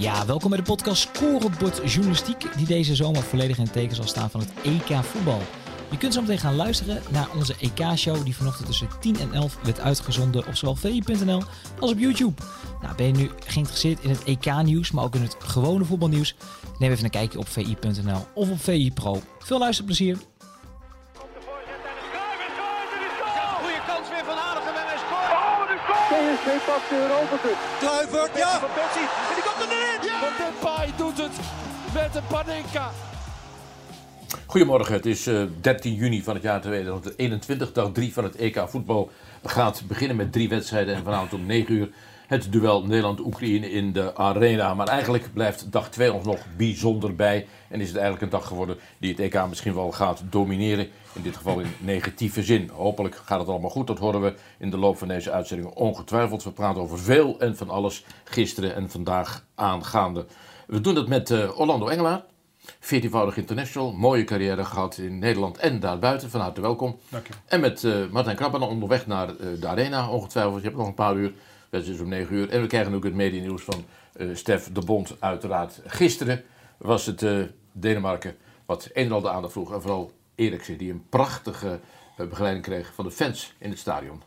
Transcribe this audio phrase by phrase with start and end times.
[0.00, 4.06] Ja, welkom bij de podcast Scorebord Journalistiek, die deze zomer volledig in het teken zal
[4.06, 5.42] staan van het EK voetbal.
[5.90, 9.58] Je kunt zo meteen gaan luisteren naar onze EK-show, die vanochtend tussen 10 en 11
[9.62, 11.42] werd uitgezonden op zowel vi.nl
[11.80, 12.42] als op YouTube.
[12.82, 16.34] Nou, ben je nu geïnteresseerd in het EK-nieuws, maar ook in het gewone voetbalnieuws?
[16.78, 19.22] Neem even een kijkje op vi.nl of op VI Pro.
[19.38, 20.16] Veel luisterplezier!
[26.66, 27.58] Pakt de Europa Cup.
[27.78, 28.60] Kluivert, ja.
[30.20, 31.40] Want Depay doet het
[31.94, 32.90] met een Panenka.
[34.46, 38.64] Goedemorgen, het is eh, 13 juni van het jaar 2021, dag 3 van het EK
[38.68, 39.10] voetbal.
[39.44, 41.88] gaat beginnen met drie wedstrijden en vanavond om 9 uur
[42.30, 44.74] het duel Nederland-Oekraïne in de arena.
[44.74, 48.48] Maar eigenlijk blijft dag 2 ons nog bijzonder bij en is het eigenlijk een dag
[48.48, 50.88] geworden die het EK misschien wel gaat domineren.
[51.12, 52.68] In dit geval in negatieve zin.
[52.68, 56.42] Hopelijk gaat het allemaal goed, dat horen we in de loop van deze uitzending ongetwijfeld.
[56.42, 60.26] We praten over veel en van alles gisteren en vandaag aangaande.
[60.66, 62.22] We doen dat met eh, Orlando Engelaar.
[62.80, 66.30] 14-voudig international, mooie carrière gehad in Nederland en daarbuiten.
[66.30, 66.98] Van harte welkom.
[67.08, 67.32] Dank je.
[67.46, 70.56] En met eh, Martijn Krabben onderweg naar eh, de arena, ongetwijfeld.
[70.56, 71.32] Je hebt nog een paar uur,
[71.70, 72.48] het is om 9 uur.
[72.48, 75.80] En we krijgen ook het medienieuws van eh Stef de Bond, uiteraard.
[75.84, 76.42] Gisteren
[76.76, 79.72] was het eh, Denemarken wat een en al de aandacht vroeg.
[79.72, 81.80] En vooral Eriksen, die een prachtige
[82.16, 84.22] eh, begeleiding kreeg van de fans in het stadion.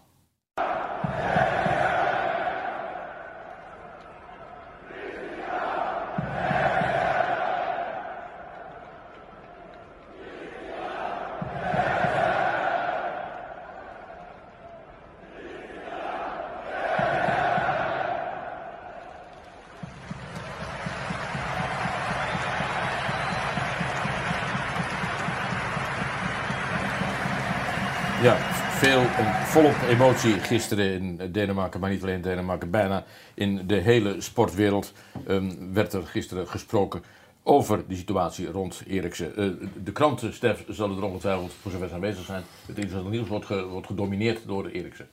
[28.23, 28.37] Ja,
[28.69, 29.01] veel
[29.43, 34.93] volop emotie gisteren in Denemarken, maar niet alleen in Denemarken, bijna in de hele sportwereld
[35.27, 37.03] ehm, werd er gisteren gesproken
[37.43, 39.35] over die situatie rond Eriksen.
[39.35, 42.43] Eh, de kranten, Stef, zullen er ongetwijfeld voor zover aanwezig zijn.
[42.65, 45.07] Het internationale nieuws wordt, wordt gedomineerd door Eriksen.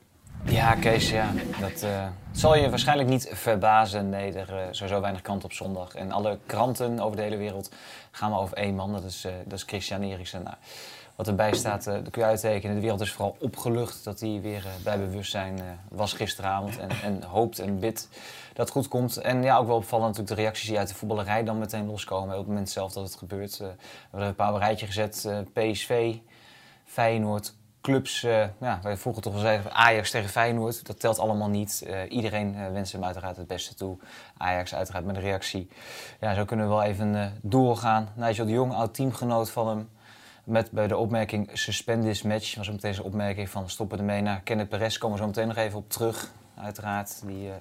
[0.44, 1.32] Ja, Kees, ja.
[1.60, 4.08] Dat eh, zal je waarschijnlijk niet verbazen.
[4.08, 5.94] Nee, er is sowieso weinig kant op zondag.
[5.94, 7.70] En alle kranten over de hele wereld
[8.10, 8.92] gaan maar over één man.
[8.92, 10.42] Dat is, dat is Christian Eriksen.
[10.42, 10.56] Nou,
[11.20, 12.74] wat erbij staat, eh dat kun je uittekenen.
[12.74, 16.78] De wereld is vooral opgelucht dat hij weer eh, bij bewustzijn eh, was gisteravond.
[16.78, 18.08] En, en hoopt en bidt
[18.54, 19.16] dat het goed komt.
[19.16, 22.32] En ja, ook wel opvallend natuurlijk de reacties die uit de voetballerij dan meteen loskomen.
[22.32, 23.58] Op het moment zelf dat het gebeurt.
[23.58, 23.74] We
[24.10, 25.28] hebben een paar rijtje gezet.
[25.52, 26.14] PSV,
[26.84, 28.20] Feyenoord, clubs,
[28.60, 31.86] ja, wij vroeger toch wel zeiden Ajax tegen Feyenoord, dat telt allemaal niet.
[32.08, 33.98] Iedereen wenst hem uiteraard het beste toe.
[34.36, 35.68] Ajax uiteraard met een reactie.
[36.20, 38.08] Ja, zo kunnen we wel even doorgaan.
[38.14, 39.88] Nigel de Jong, oud teamgenoot van hem,
[40.50, 44.20] met bij de opmerking suspend this match, was ook meteen zijn opmerking van stoppen ermee
[44.20, 46.30] naar Kenneth Perez, komen we zo meteen nog even op terug.
[46.54, 47.54] Uiteraard, die eh,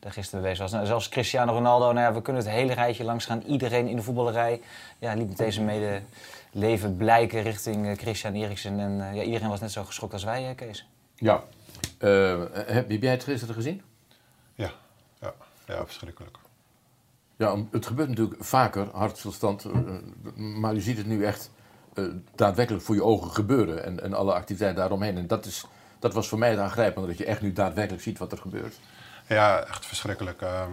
[0.00, 0.72] daar gisteren bezig was.
[0.72, 3.42] Nou, zelfs Cristiano Ronaldo, nou ja, we kunnen het hele rijtje langs gaan.
[3.42, 4.60] Iedereen in de voetballerij
[4.98, 6.02] ja, liet meteen zijn mede
[6.52, 8.80] leven blijken richting eh, Christian Eriksen.
[8.80, 10.88] En eh, ja, iedereen was net zo geschokt als wij, hè, Kees.
[11.14, 11.42] Ja.
[11.98, 13.82] Eh, heb, heb jij het gisteren gezien?
[14.54, 14.70] Ja,
[15.20, 15.34] ja,
[15.66, 16.38] ja verschrikkelijk.
[17.36, 19.66] Ja, het gebeurt natuurlijk vaker, hartstilstand,
[20.36, 21.50] maar je ziet het nu echt
[21.94, 22.04] eh,
[22.34, 25.16] daadwerkelijk voor je ogen gebeuren en, en alle activiteiten daaromheen.
[25.16, 25.66] En dat, is,
[25.98, 28.78] dat was voor mij het aangrijpende, dat je echt nu daadwerkelijk ziet wat er gebeurt.
[29.28, 30.42] Ja, echt verschrikkelijk.
[30.42, 30.70] Ehm,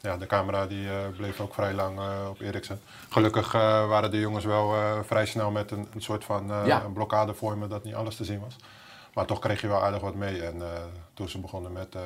[0.00, 2.80] ja, de camera die, eh, bleef ook vrij lang eh, op Eriksen.
[3.08, 4.74] Gelukkig waren de jongens wel
[5.04, 6.82] vrij snel met een, een soort van Ja.
[6.84, 8.56] een blokkade vormen dat niet alles te zien was.
[9.14, 10.42] Maar toch kreeg je wel aardig wat mee.
[10.42, 10.62] En
[11.14, 11.96] toen ze begonnen met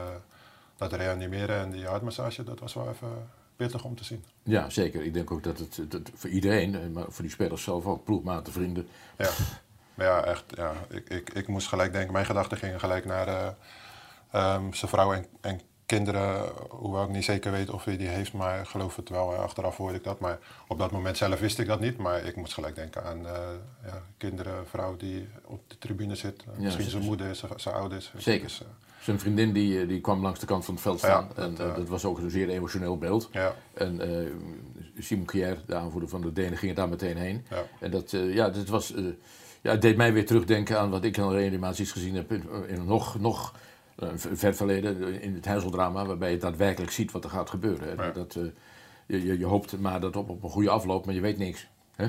[0.76, 3.08] dat reanimeren en die hartmassage, dat was wel even
[3.58, 4.24] pittig om te zien.
[4.42, 5.04] Ja, zeker.
[5.04, 8.04] Ik denk ook dat het, dat voor iedereen, eh, maar voor die spelers zelf ook,
[8.04, 8.88] ploegmaten, vrienden.
[9.16, 9.30] Ja,
[9.94, 10.44] ja, echt.
[10.56, 10.72] Ja.
[10.88, 13.48] Ik, ik, ik moest gelijk denken, mijn gedachten gingen gelijk naar eh,
[14.30, 16.52] ehm, zijn vrouw en, en kinderen.
[16.68, 19.34] Hoewel ik niet zeker weet of hij die heeft, maar geloof het wel.
[19.34, 20.20] Achteraf hoorde ik dat.
[20.20, 21.96] Maar op dat moment zelf wist ik dat niet.
[21.96, 23.32] Maar ik moest gelijk denken aan eh,
[23.84, 26.44] ja, kinderen, vrouw die op de tribune zit.
[26.58, 28.12] Misschien zijn moeder, zijn, zijn ouders.
[28.16, 28.46] Zeker.
[28.46, 28.62] Dus,
[29.00, 31.28] Zijn vriendin die, eh, die kwam langs de kant van het veld staan.
[31.36, 33.28] Ja, en dat, eh, eh, dat was ook een zeer emotioneel beeld.
[33.32, 34.00] ja, En
[34.98, 37.44] Simon Kier, de aanvoerder van de Denen, ging er daar meteen heen.
[37.50, 37.62] ja.
[37.80, 38.94] En dat, ja, dat was,
[39.60, 42.44] ja, het deed mij weer terugdenken aan wat ik in reanimaties gezien heb in,
[42.84, 43.54] nog, nog
[44.16, 48.14] ver verleden, in het huizeldrama, waarbij je daadwerkelijk ziet wat er gaat gebeuren.
[48.14, 48.38] Dat,
[49.06, 51.68] je, je, je hoopt maar dat op, op een goede afloop, maar je weet niks.
[51.96, 52.08] Hè?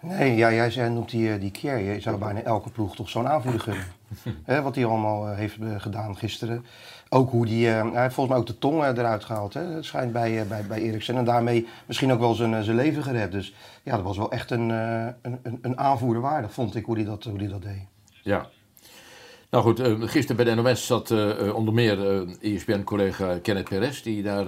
[0.00, 1.78] Nee, ja, jij zei, noemt die, eh, die keer.
[1.78, 3.86] Je zou bijna elke ploeg toch zo'n aanvoerder gunnen.
[4.64, 6.64] Wat hij allemaal eh, heeft eh, gedaan gisteren.
[7.08, 9.54] Ook hoe die, hij heeft volgens mij ook de tong eruit gehaald.
[9.54, 9.60] Hè.
[9.60, 11.16] Het schijnt bij, bij, bij Eriksen.
[11.16, 13.32] En daarmee misschien ook wel zijn, zijn leven gered.
[13.32, 16.96] Dus ja, dat was wel echt een, een, een, een aanvoerder waardig, vond ik, hoe
[16.96, 17.82] hij dat, hoe die dat deed.
[18.22, 18.46] Ja.
[19.50, 21.98] Nou goed, uh, gisteren bij de NOS zat uh, onder meer
[22.40, 24.46] ESPN-collega Kenneth Perez, die daar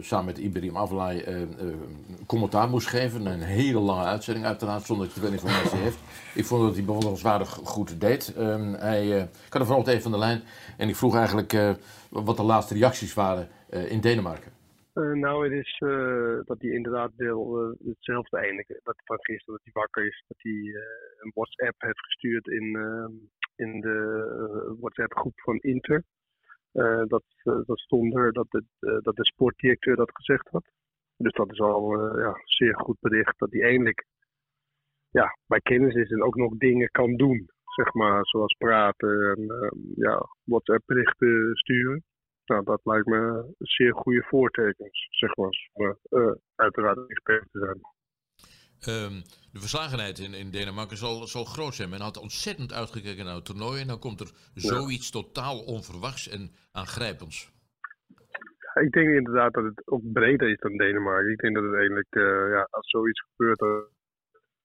[0.00, 1.46] samen met Ibrahim Afellay
[2.26, 3.26] commentaar moest geven.
[3.26, 5.98] Een hele lange uitzending uiteraard, zonder dat je veel informatie heeft.
[6.34, 8.34] Ik vond dat hij bewonderenswaardig goed deed.
[8.36, 9.06] Ehm, hij,
[9.46, 10.42] ik had er vanochtend even van de lijn
[10.76, 11.52] en ik vroeg eigenlijk
[12.10, 13.48] wat de laatste reacties waren
[13.88, 14.52] in Denemarken.
[14.94, 15.78] nou, het is
[16.44, 18.80] dat hij inderdaad wil hetzelfde eindigen.
[18.82, 20.60] Dat van gisteren dat hij wakker is, dat hij
[21.20, 23.12] een WhatsApp heeft gestuurd in ehm,
[23.56, 26.02] in de eh, WhatsApp-groep van Inter.
[26.72, 28.64] Eh, dat, eh, dat stond er dat, het,
[29.02, 30.64] dat de sportdirecteur dat gezegd had.
[31.16, 34.06] Dus dat is al ja, zeer goed bericht dat hij eindelijk
[35.10, 37.48] ja, bij kennis is en ook nog dingen kan doen.
[37.64, 42.04] Zeg maar, zoals praten en ja, WhatsApp-berichten sturen.
[42.44, 47.80] Nou, dat lijkt me zeer goede voortekens, zeg maar, om uh, uiteraard expert te zijn.
[48.88, 49.22] Um,
[49.56, 51.90] de verslagenheid in, in Denemarken zal, zal groot zijn.
[51.90, 56.50] Men had ontzettend uitgekeken naar het toernooi en dan komt er zoiets totaal onverwachts en
[56.72, 57.36] aangrijpends.
[58.86, 61.32] ik denk inderdaad dat het ook breder is dan Denemarken.
[61.32, 63.68] Ik denk dat het eigenlijk, uh, ja, als zoiets gebeurt, uh,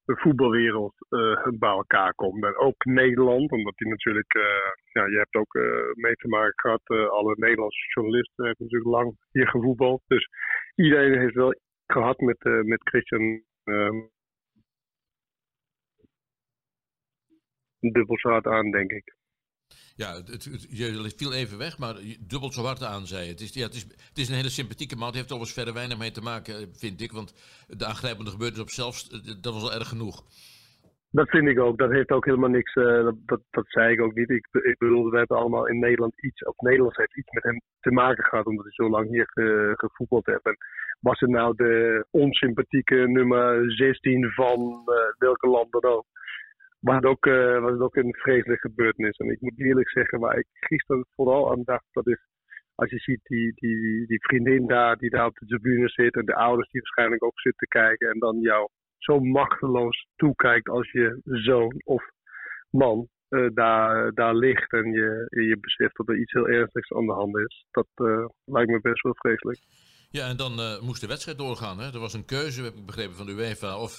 [0.04, 2.44] de voetbalwereld uh, bij elkaar komt.
[2.44, 4.32] En ook Nederland, omdat die natuurlijk,
[4.92, 5.54] ja, je hebt ook
[5.94, 10.02] mee te maken gehad, alle Nederlandse journalisten hebben natuurlijk lang hier gevoetbald.
[10.06, 10.28] Dus
[10.74, 11.54] iedereen heeft wel
[11.86, 14.10] gehad met, met Christian um,
[17.78, 19.16] dubbel zo hard aan, denk ik.
[19.96, 23.52] Ja, het, het, je viel even weg, maar dubbel zo hard aan, zei het is,
[23.52, 25.06] ja, het, is, het is een hele sympathieke man.
[25.06, 27.12] Het heeft overigens verder weinig mee te maken, vind ik.
[27.12, 27.34] Want
[27.68, 29.08] de aangrijpende gebeurtenis op zelfs,
[29.40, 30.24] dat was al erg genoeg.
[31.12, 31.78] Dat vind ik ook.
[31.78, 32.74] Dat heeft ook helemaal niks.
[32.74, 34.30] Uh, dat, dat, zei ik ook niet.
[34.30, 36.44] Ik, ik bedoel, we hebben allemaal in Nederland iets.
[36.44, 38.46] Of Nederland heeft iets met hem te maken gehad.
[38.46, 40.46] Omdat hij zo lang hier ge, gevoetbald heeft.
[40.46, 40.56] En
[41.00, 46.06] was het nou de onsympathieke nummer 16 van uh, welke land dan ook?
[46.80, 49.16] Was het, ook, uh, was het ook een vreselijke gebeurtenis.
[49.16, 52.20] En ik moet eerlijk zeggen, waar ik gisteren vooral aan dacht, dat is
[52.74, 56.24] als je ziet die, die, die vriendin daar, die daar op de tribune zit, en
[56.24, 58.68] de ouders die waarschijnlijk ook zitten kijken, en dan jou
[59.02, 62.02] zo machteloos toekijkt als je zoon of
[62.70, 67.06] man uh, daar, daar ligt en je, je beseft dat er iets heel ernstigs aan
[67.06, 67.66] de hand is.
[67.70, 69.60] Dat uh, lijkt me best wel vreselijk.
[70.10, 71.78] Ja, en dan uh, moest de wedstrijd doorgaan.
[71.78, 71.92] Hè?
[71.92, 73.78] Er was een keuze, heb ik begrepen, van de UEFA.
[73.78, 73.98] Of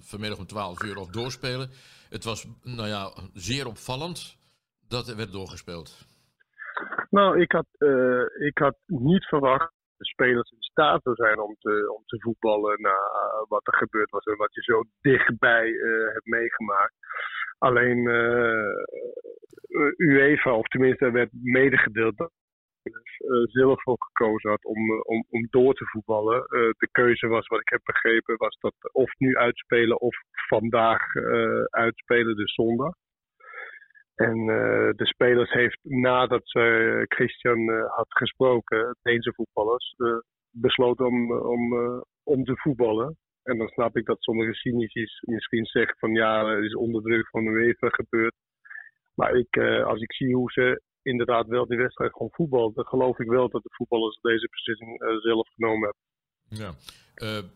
[0.00, 1.68] vanmiddag om 12 uur of doorspelen.
[2.10, 4.38] Het was, nou ja, zeer opvallend
[4.88, 6.06] dat er werd doorgespeeld.
[7.10, 7.66] Nou, ik had,
[8.38, 12.80] ik had niet verwacht de spelers in staat zou zijn om te, om te voetballen
[12.80, 12.96] na
[13.48, 15.66] wat er gebeurd was en wat je zo dichtbij
[16.12, 16.94] hebt meegemaakt.
[17.58, 18.08] Alleen
[19.96, 22.30] UEFA, of tenminste er werd medegedeeld dat
[22.86, 26.36] uh, zelf voor gekozen had om, eh, om, om door te voetballen.
[26.38, 30.16] Uh, de keuze was, wat ik heb begrepen, was dat of nu uitspelen of
[30.48, 32.94] vandaag uh, uitspelen, dus zondag.
[34.16, 34.46] En
[34.96, 39.94] de spelers heeft nadat ze Christian had gesproken, Deense voetballers,
[40.50, 41.74] besloten om, om,
[42.22, 43.16] om te voetballen.
[43.42, 47.28] En dan snap ik dat sommige cynici misschien zeggen van ja, het is onder druk
[47.28, 48.34] van de UEFA gebeurd.
[49.14, 52.72] Maar ik, als ik zie hoe ze inderdaad wel die wedstrijd gewoon voetbal.
[52.72, 56.04] Dan geloof ik wel dat de voetballers deze beslissing zelf genomen hebben.
[56.48, 56.72] Ja.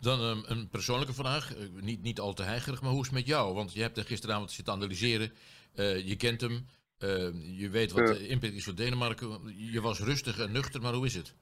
[0.01, 3.27] Dan um, een persoonlijke vraag, niet, niet al te heigerig, maar hoe is het met
[3.27, 3.55] jou?
[3.55, 5.31] Want je hebt er gisteravond zitten analyseren,
[6.05, 6.67] je kent hem,
[7.57, 9.29] je weet wat de impact is voor Denemarken.
[9.73, 11.37] Je was rustig en nuchter, maar hoe is het?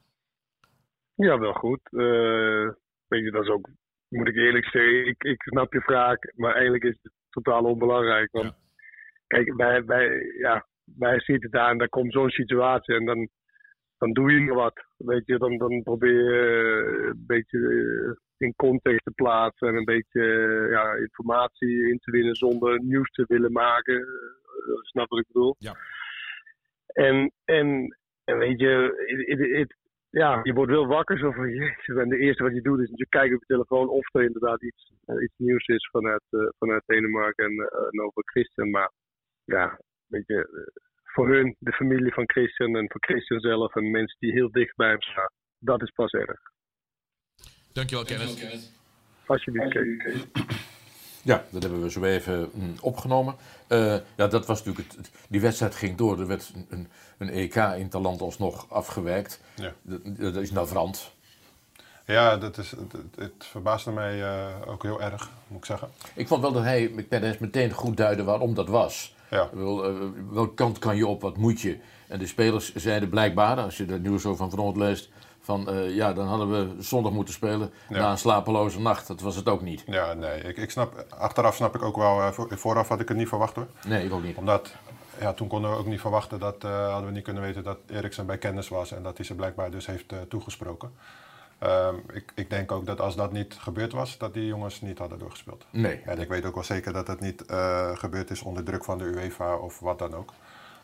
[1.15, 1.81] Ja, wel goed.
[3.07, 3.69] weet je, dat is ook,
[4.09, 8.31] moet ik eerlijk zeggen, ik, ik snap je vraag, maar eigenlijk is het totaal onbelangrijk.
[8.31, 8.53] Want
[9.27, 10.65] kijk, bij, bij, ja,
[10.97, 13.29] wij zitten het daar en dan komt zo'n situatie en dan,
[13.99, 14.85] dan doe je wat.
[14.97, 19.75] Weet je, dan, dan probeer je eh, een beetje eh, in context te plaatsen en
[19.75, 24.07] een beetje eh, ja, informatie in te winnen zonder nieuws te willen maken.
[24.81, 25.55] snap wat ik bedoel?
[25.57, 25.75] Ja.
[26.87, 29.67] En, en, en weet je,
[30.09, 31.97] ja, je wordt wel wakker zo van jezus.
[31.97, 34.63] En de eerste wat je doet is natuurlijk kijken op je telefoon of er inderdaad
[34.63, 36.23] iets, iets nieuws is vanuit,
[36.57, 37.57] vanuit Denemarken en,
[37.91, 38.69] en over Christian.
[38.69, 38.91] Maar
[39.45, 39.79] ja,
[40.09, 44.31] beetje, eh, voor hun, de familie van Christian en voor Christian zelf en mensen die
[44.31, 45.31] heel dicht bij hem staan.
[45.59, 46.39] Dat is pas erg.
[47.73, 48.77] Dankjewel, Kenneth.
[49.25, 49.73] Alsjeblieft,
[51.23, 53.35] Ja, dat hebben we zo even mm, opgenomen.
[53.69, 56.19] Uh, ja, dat was natuurlijk het, die wedstrijd ging door.
[56.19, 56.87] Er werd een,
[57.17, 59.41] een EK in Talant alsnog afgewerkt.
[59.55, 59.73] Ja.
[59.81, 61.17] Dat, dat is navrant.
[62.05, 65.89] Ja, dat is, het, het verbaasde mij uh, ook heel erg, moet ik zeggen.
[66.15, 66.91] Ik vond wel dat hij
[67.39, 69.15] meteen goed duidde waarom dat was.
[69.29, 69.49] Ja.
[69.53, 69.97] Wel, uh,
[70.31, 71.77] welke kant kan je op, wat moet je?
[72.07, 75.09] En de spelers zeiden blijkbaar, als je dat nieuws zo van vanochtend leest,
[75.41, 79.07] van uh, ja, dan hadden we zondag moeten spelen na een slapeloze nacht.
[79.07, 79.83] Dat was het ook niet.
[79.85, 80.41] Ja, nee.
[80.41, 83.55] Ik, ik snap, achteraf snap ik ook wel, uh, vooraf had ik het niet verwacht
[83.55, 83.67] hoor.
[83.87, 84.37] Nee, ik ook niet.
[84.37, 84.75] Omdat
[85.19, 87.77] ja, toen konden we ook niet verwachten dat, eh, hadden we niet kunnen weten dat
[87.87, 90.91] Eriksen bij kennis was en dat hij ze blijkbaar dus heeft eh, toegesproken.
[91.59, 94.97] Ehm, ik, ik denk ook dat als dat niet gebeurd was, dat die jongens niet
[94.97, 95.65] hadden doorgespeeld.
[95.69, 96.01] Nee.
[96.05, 98.97] En ik weet ook wel zeker dat het niet eh, gebeurd is onder druk van
[98.97, 100.33] de UEFA of wat dan ook.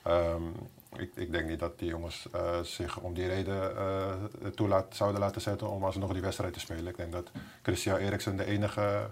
[0.03, 0.43] Ehm,
[0.95, 4.13] ik, ik denk niet dat die jongens eh, zich om die reden eh,
[4.55, 6.87] toe laat, zouden laten zetten om alsnog die wedstrijd te spelen.
[6.87, 9.09] Ik denk dat Christian Eriksen de enige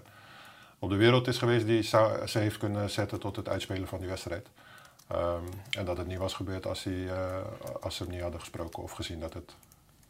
[0.78, 3.98] op de wereld is geweest die zou, ze heeft kunnen zetten tot het uitspelen van
[3.98, 4.48] die wedstrijd.
[5.08, 7.08] Ehm, en dat het niet was gebeurd als, hij,
[7.80, 9.54] als ze hem niet hadden gesproken of gezien dat het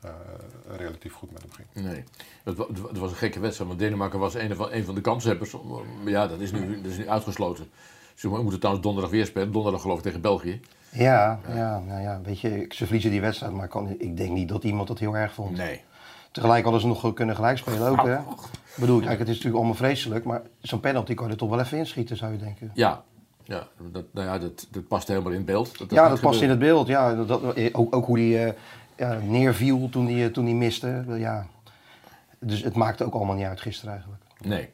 [0.04, 1.86] eh, relatief goed met hem ging.
[1.86, 2.04] Nee,
[2.44, 5.00] het, wa- het was een gekke wedstrijd, want Denemarken was een van, een van de
[5.00, 5.52] kanshebbers.
[6.02, 7.66] Maar ja, dat is nu, dat is nu uitgesloten.
[8.14, 9.52] Ze mo- moeten trouwens donderdag weer spelen.
[9.52, 10.60] Donderdag geloof ik tegen België.
[10.90, 14.48] Ja, ja, nou ja, weet je, ze verliezen die wedstrijd, maar kan, ik denk niet
[14.48, 15.56] dat iemand dat heel erg vond.
[15.56, 15.80] Nee.
[16.30, 18.14] Tegelijk hadden ze nog kunnen gelijk spelen ook, hè?
[18.16, 21.48] Ik bedoel, kijk, het is natuurlijk allemaal vreselijk, maar zo'n penalty kan je er toch
[21.50, 22.70] wel even inschieten, zou je denken.
[22.74, 23.02] Ja,
[23.42, 25.78] ja, dat, nou ja dat, dat past helemaal in beeld.
[25.78, 26.86] Dat, Ja, dat past in het beeld.
[26.86, 28.52] Ja, dat, dat- ook, ook hoe hij eh,
[28.96, 31.04] ja, neerviel toen hij, toen hij miste.
[31.08, 31.46] Ja.
[32.38, 34.22] Dus het maakte ook allemaal niet uit gisteren eigenlijk.
[34.40, 34.68] Nee.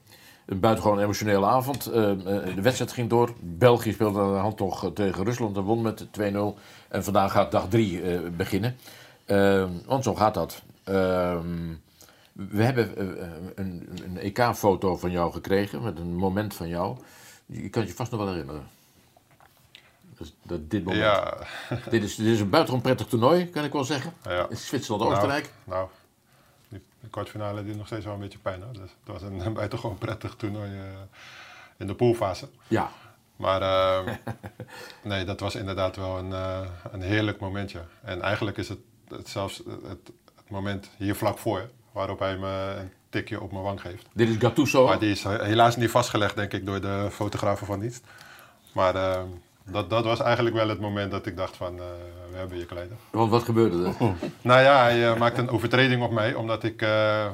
[0.47, 1.87] Een buitengewoon emotionele avond.
[1.87, 3.35] Eh, eh, de wedstrijd ging door.
[3.41, 6.59] België speelde aan de hand toch eh, tegen Rusland en won met 2-0.
[6.89, 8.77] En vandaag gaat dag 3 beginnen.
[9.31, 10.63] Eh, want zo gaat dat.
[10.85, 11.75] Ehm,
[12.33, 16.97] we hebben eh, een, een EK-foto van jou gekregen met een moment van jou.
[17.47, 18.63] Je kan het je vast nog wel herinneren.
[20.43, 21.03] Dat, dit moment.
[21.03, 21.37] Ja,
[21.91, 24.13] Dit, is, dit is een buitengewoon prettig toernooi, kan ik wel zeggen.
[24.25, 24.47] Ja.
[24.49, 25.53] In Zwitserland-Oostenrijk.
[25.65, 25.89] Nou, nou,
[26.69, 28.63] die, de kwartfinale deed nog steeds wel een beetje pijn.
[28.63, 28.73] Hoor.
[28.73, 30.85] Dus het was een, een buitengewoon prettig toernooi eh,
[31.77, 32.49] in de poolfase.
[32.69, 32.91] Ja.
[33.37, 34.15] Maar eh,
[35.03, 36.61] nee, dat was inderdaad wel een, eh,
[36.93, 37.81] een heerlijk momentje.
[38.03, 39.57] En eigenlijk is het, het zelfs
[39.89, 44.07] het, het moment hier vlak voor, waarop hij me een tikje op mijn wang geeft.
[44.13, 44.87] Dit is Gattuso.
[44.87, 48.05] Maar die is helaas niet vastgelegd, denk ik, door de fotografen van dienst.
[48.73, 49.23] Maar eh,
[49.65, 51.85] dat, dat was eigenlijk wel het moment dat ik dacht van, eh,
[52.31, 52.97] we hebben je kleider.
[53.11, 53.95] Want wat gebeurde er?
[54.43, 56.83] Nou ja, hij eh, maakte een overtreding op mij, omdat ik...
[56.83, 57.27] eh,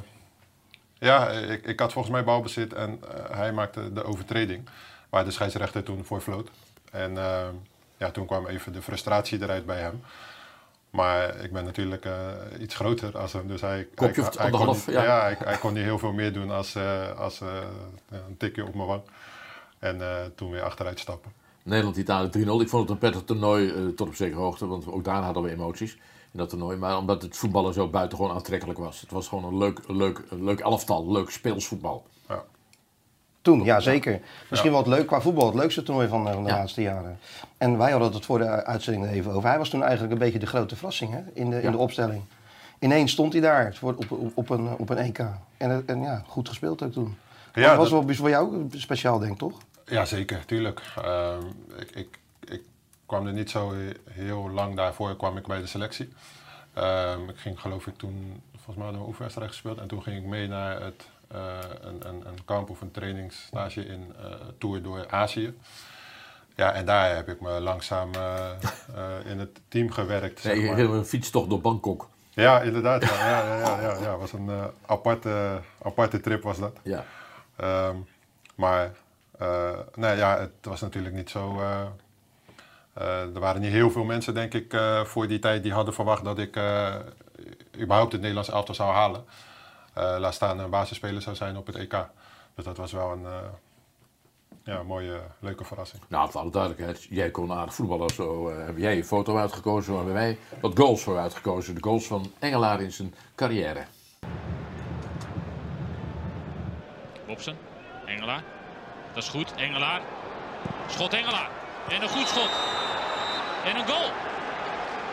[0.99, 4.69] ja, ik, ik had volgens mij balbezit en hij maakte de overtreding.
[5.09, 6.51] Waar de scheidsrechter toen voor floot.
[6.91, 7.15] En
[7.97, 10.03] ja, toen kwam even de frustratie eruit bij hem.
[10.91, 12.07] Maar ik ben natuurlijk
[12.61, 15.03] iets groter als hem, dus hij, Kopje hij, kon, niet- ja.
[15.03, 16.77] ja, hij, hij kon niet heel veel meer doen als,
[17.17, 17.41] als
[18.11, 19.03] een tikje op mijn wang.
[19.79, 20.01] En
[20.35, 21.33] toen weer achteruit stappen.
[21.67, 22.31] Nederland-Italië 3-0.
[22.39, 25.43] Ik vond het een prettig toernooi eh, tot op zekere hoogte, want ook daar hadden
[25.43, 25.93] we emoties
[26.33, 26.77] in dat toernooi.
[26.77, 29.01] Maar omdat het voetballen zo buitengewoon aantrekkelijk was.
[29.01, 32.07] Het was gewoon een leuk, leuk, leuk elftal, leuk speelsvoetbal.
[32.29, 32.43] Ja.
[33.43, 34.21] Toen, ja zeker.
[34.51, 36.57] Misschien wel het leuk qua voetbal, het leukste toernooi van, eh, van de Ja.
[36.57, 37.19] laatste jaren.
[37.59, 39.49] En wij hadden het voor de uitzending er even over.
[39.49, 41.63] Hij was toen eigenlijk een beetje de grote verrassing hè, in, de, Ja.
[41.63, 42.23] in de opstelling.
[42.79, 45.19] Ineens stond hij daar op, op, op, een, op een EK.
[45.19, 47.17] En, eh, en ja, goed gespeeld ook toen.
[47.55, 49.59] Ja, dat was wel voor jou speciaal, denk ik, toch?
[49.87, 50.83] Ja, zeker, tuurlijk.
[51.03, 51.47] Ehm,
[51.79, 52.63] ik, ik, ik
[53.07, 56.09] kwam er niet zo he- heel lang daarvoor kwam ik bij de selectie.
[56.73, 59.79] Ehm, ik ging geloof ik toen, volgens mij hadden we oefenwedstrijd gespeeld.
[59.79, 61.39] En toen ging ik mee naar het, eh,
[61.81, 65.55] een, een, een kamp of een trainingsstage in eh Tour door Azië.
[66.55, 68.51] Ja, en daar heb ik me langzaam eh,
[69.31, 70.45] in het team gewerkt.
[70.45, 70.79] Nee, zeg maar.
[70.79, 72.09] een fietstocht door Bangkok.
[72.31, 73.05] Ja, inderdaad.
[73.05, 74.51] Ja, ja, ja, ja, was een
[74.87, 76.79] aparte, aparte trip was dat.
[76.83, 77.05] Ja.
[77.57, 77.97] Ehm,
[78.55, 78.93] maar
[79.39, 81.61] eh, nee, ja, het was natuurlijk niet zo.
[81.61, 81.81] eh,
[82.93, 85.95] eh, er waren niet heel veel mensen, denk ik, eh, voor die tijd die hadden
[85.95, 86.95] verwacht dat ik eh,
[87.79, 89.25] überhaupt het Nederlands elftal zou halen.
[89.93, 92.07] Eh, laat staan een basisspeler zou zijn op het EK.
[92.55, 93.33] Dus dat was wel een eh,
[94.65, 96.03] ja, mooie, leuke verrassing.
[96.09, 98.11] Nou, voor alle duidelijkheid, jij kon aardig voetballen.
[98.11, 101.75] Zo eh, heb jij je foto uitgekozen, zo hebben wij wat goals voor uitgekozen.
[101.75, 103.85] De goals van Engelaar in zijn carrière.
[107.27, 107.57] Bobsen,
[108.07, 108.43] Engelaar.
[109.17, 110.01] Dat is goed, Engelaar.
[110.87, 111.49] Schot Engelaar.
[111.89, 112.51] En een goed schot.
[113.65, 114.11] En een goal.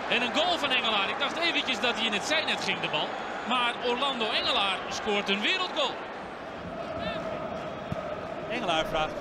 [0.10, 1.10] En een goal van Engelaar.
[1.10, 3.07] Ik dacht eventjes dat hij in het zijnet ging, de bal.
[3.48, 5.95] Maar Orlando Engelaar scoort een wereldgoal.
[8.50, 9.13] Engelaar vraagt.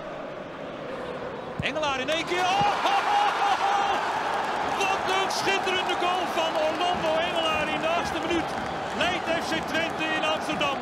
[1.60, 2.44] Engelaar in één keer.
[2.44, 2.96] Oh, ho.
[4.78, 8.48] Wat een schitterende goal van Orlando Engelaar in de achtste minuut.
[8.98, 10.78] Leidt FC Twente in Amsterdam.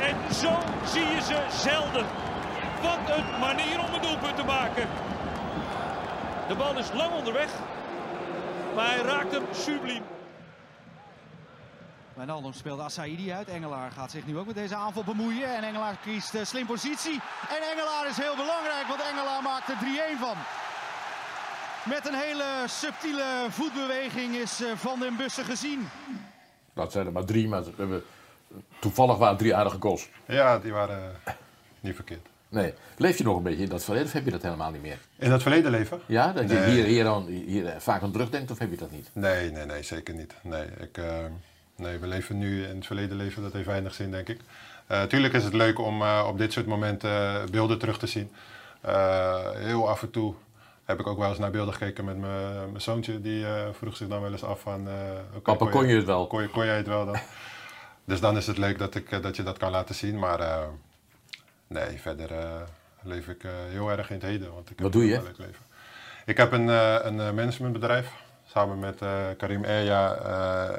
[0.00, 2.06] En zo zie je ze zelden.
[2.84, 4.88] Wat een manier om een doelpunt te maken.
[6.48, 7.50] De bal is lang onderweg.
[8.74, 10.02] Maar hij raakt hem subliem.
[12.14, 13.48] Wijnaldum speelt Assaidi uit.
[13.48, 15.56] Engelaar gaat zich nu ook met deze aanval bemoeien.
[15.56, 17.20] En Engelaar kiest eh, slim positie.
[17.48, 19.76] En Engelaar is heel belangrijk, want Engelaar maakt er
[20.16, 20.36] 3-1 van.
[21.84, 25.88] Met een hele subtiele voetbeweging is eh, Van den Bussen gezien.
[26.74, 28.04] Het zijn er maar drie, maar we hebben,
[28.78, 30.08] toevallig waren het drie aardige goals.
[30.26, 31.32] Ja, die waren eh,
[31.80, 32.28] niet verkeerd.
[32.54, 32.74] Nee.
[32.96, 34.98] Leef je nog een beetje in dat verleden of heb je dat helemaal niet meer?
[35.18, 36.00] In het verleden leven?
[36.06, 36.70] Ja, dat je Nee.
[36.70, 39.10] hier, hier, aan, hier vaak aan terugdenkt of heb je dat niet?
[39.12, 40.34] Nee, nee, nee, zeker niet.
[40.42, 41.04] Nee, ik, eh,
[41.76, 44.40] nee, we leven nu in het verleden leven, dat heeft weinig zin, denk ik.
[44.86, 47.10] Eh tuurlijk is het leuk om eh, op dit soort momenten
[47.50, 48.30] beelden terug te zien.
[49.54, 50.34] Heel af en toe
[50.84, 53.20] heb ik ook wel eens naar beelden gekeken met mijn zoontje.
[53.20, 54.88] Die vroeg zich dan wel eens af van...
[55.42, 56.26] Papa, kon je het wel?
[56.26, 57.16] Kon je, kon jij het wel dan?
[58.04, 60.18] dus dan is het leuk dat, ik, dat je dat kan laten zien.
[60.18, 60.68] Maar
[61.66, 62.60] nee, verder eh,
[63.02, 64.54] leef ik eh, heel erg in het heden.
[64.54, 65.22] Want ik heb Wat doe je?
[65.36, 65.64] leven.
[66.26, 68.12] Ik heb een, eh, een managementbedrijf
[68.46, 68.98] samen met
[69.36, 70.14] Karim Eja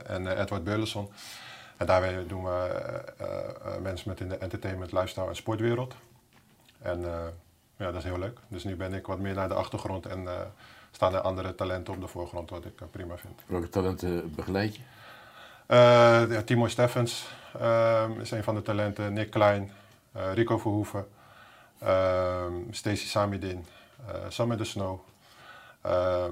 [0.05, 1.11] en Edward Burleson.
[1.77, 2.69] En daarbij doen we
[3.83, 5.95] management in de entertainment, lifestyle en sportwereld.
[6.81, 7.01] En
[7.77, 8.39] ja, dat is heel leuk.
[8.47, 10.27] Dus nu ben ik wat meer naar de achtergrond en
[10.91, 13.41] staan er andere talenten op de voorgrond, wat ik prima vind.
[13.45, 14.81] Welke talenten begeleid je?
[16.33, 17.27] Ja, Timo Steffens
[17.59, 19.13] ehm, is een van de talenten.
[19.13, 19.71] Nick Klein,
[20.33, 21.07] Rico Verhoeven,
[21.79, 23.65] ehm Stacey Samidin,
[24.07, 24.99] eh Sam de Snow.
[25.81, 26.31] Ehm,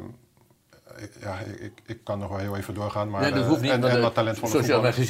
[0.98, 3.48] ik- ja, ik, ik, ik kan nog wel heel even doorgaan, maar nee, dat eh,
[3.48, 3.72] hoeft niet.
[3.72, 4.52] en, en wat talentvolle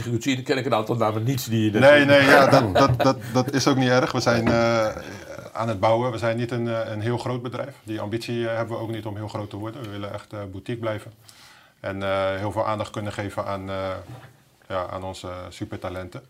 [0.01, 1.71] kunt zien, ken ik een aantal namen niets die...
[1.71, 4.11] Nee, nee, ja, dat, dat, dat, dat is ook niet erg.
[4.11, 4.87] We zijn eh,
[5.53, 6.11] aan het bouwen.
[6.11, 7.75] We zijn niet een, eh, een heel groot bedrijf.
[7.83, 9.81] Die ambitie eh, hebben we ook niet om heel groot te worden.
[9.81, 11.13] We willen echt eh, boutique blijven.
[11.79, 13.89] En eh, heel veel aandacht kunnen geven aan, eh,
[14.67, 16.21] ja, aan onze supertalenten.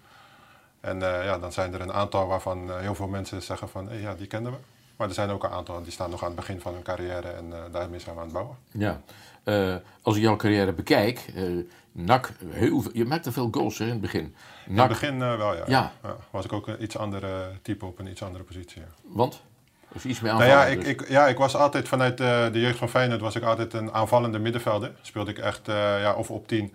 [0.83, 3.87] En eh, ja, dan zijn er een aantal waarvan eh, heel veel mensen zeggen van,
[3.87, 4.57] hey, ja, die kennen we.
[4.95, 7.27] Maar er zijn ook een aantal die staan nog aan het begin van hun carrière
[7.27, 8.57] en eh, daarmee zijn we aan het bouwen.
[8.71, 9.01] Ja.
[10.01, 11.33] Als ik jouw carrière bekijk,
[11.91, 14.35] NAC, heel, je maakte veel goals hè, in het begin.
[14.67, 15.63] In het begin wel, ja.
[15.65, 15.91] Ja.
[16.29, 18.81] Was ik ook een iets andere type op een iets andere positie.
[18.81, 18.87] Ja.
[19.01, 19.41] Want?
[20.01, 22.89] Je iets meer Nou ja, ik, ik, ja, ik was altijd vanuit de jeugd van
[22.89, 24.91] Feyenoord was ik altijd een aanvallende middenvelder.
[25.01, 26.73] Speelde ik echt ja, of op 10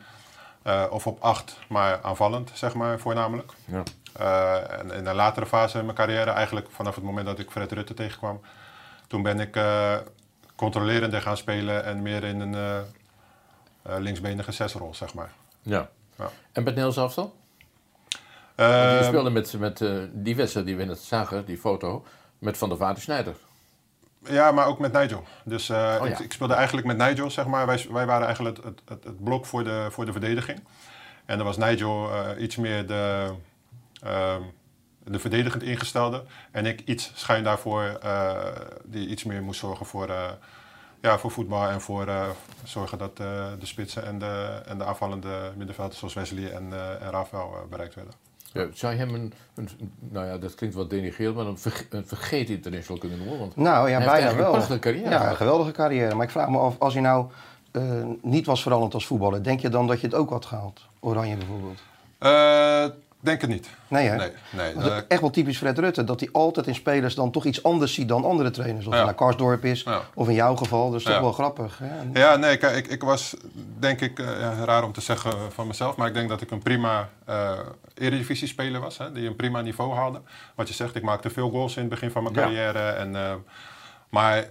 [0.68, 3.52] eh, of op 8, maar aanvallend, zeg maar, voornamelijk.
[3.64, 3.82] Ja.
[4.12, 7.50] Eh, en in een latere fase in mijn carrière, eigenlijk vanaf het moment dat ik
[7.50, 8.40] Fred Rutte tegenkwam,
[9.06, 9.96] toen ben ik eh
[10.56, 12.84] controlerender gaan spelen en meer in een
[13.98, 15.30] linksbenige zesrol, zeg maar.
[15.62, 15.88] Ja.
[16.16, 16.30] Ja.
[16.52, 17.36] En met elftal?
[18.54, 22.04] Want je Eh, speelde met, met die wedstrijd die we net zagen, die foto,
[22.38, 23.34] met Van der Vaart en Snijder.
[24.30, 25.24] Ja, maar ook met Nigel.
[25.44, 26.12] Dus eh, Oh, ja.
[26.12, 27.66] ik, ik speelde eigenlijk met Nigel, zeg maar.
[27.66, 30.60] Wij, wij waren eigenlijk het, het, het, het blok voor de, voor de verdediging.
[31.24, 33.32] En dan was Nigel eh, iets meer de,
[34.02, 34.42] ehm,
[35.04, 36.24] de verdedigend ingestelde.
[36.50, 38.36] En ik iets schuin daarvoor, eh,
[38.84, 40.10] die iets meer moest zorgen voor,
[41.00, 41.68] ja, voor voetbal.
[41.68, 42.08] En voor
[42.64, 47.66] zorgen dat de spitsen en de, en de aanvallende middenvelders zoals Wesley en, en Rafael
[47.70, 48.27] bereikt werden.
[48.52, 51.84] Ja, zou je hem een, een, nou ja, dat klinkt wat denigrerend, maar een, verge
[51.90, 53.38] een vergeten international kunnen noemen?
[53.38, 54.44] Want Nou ja, bijna wel.
[54.44, 56.14] een prachtige carrière Ja, een geweldige carrière.
[56.14, 57.26] Maar ik vraag me af, als hij nou
[57.70, 57.82] eh,
[58.22, 60.80] niet was veranderd als voetballer, denk je dan dat je het ook had gehaald?
[61.00, 61.78] Oranje bijvoorbeeld.
[62.18, 62.84] Eh,
[63.20, 63.68] denk het niet.
[63.88, 64.16] Nee, hè?
[64.16, 64.74] Nee, nee.
[64.74, 67.44] Dat is eh, echt wel typisch Fred Rutte, dat hij altijd in spelers dan toch
[67.44, 68.86] iets anders ziet dan andere trainers.
[68.86, 69.04] Of Ja.
[69.04, 70.02] naar Karsdorp is, Ja.
[70.14, 70.90] of in jouw geval.
[70.90, 71.78] Dat is toch wel grappig.
[71.82, 72.20] Hè?
[72.20, 73.36] Ja, nee, kijk, ik, ik was
[73.78, 76.62] denk ik, eh, raar om te zeggen van mezelf, maar ik denk dat ik een
[76.62, 77.58] prima eh
[77.94, 80.20] eredivisie-speler was, hè, die een prima niveau haalde.
[80.54, 83.34] Wat je zegt, ik maakte veel goals in het begin van mijn carrière, en, eh,
[84.08, 84.44] maar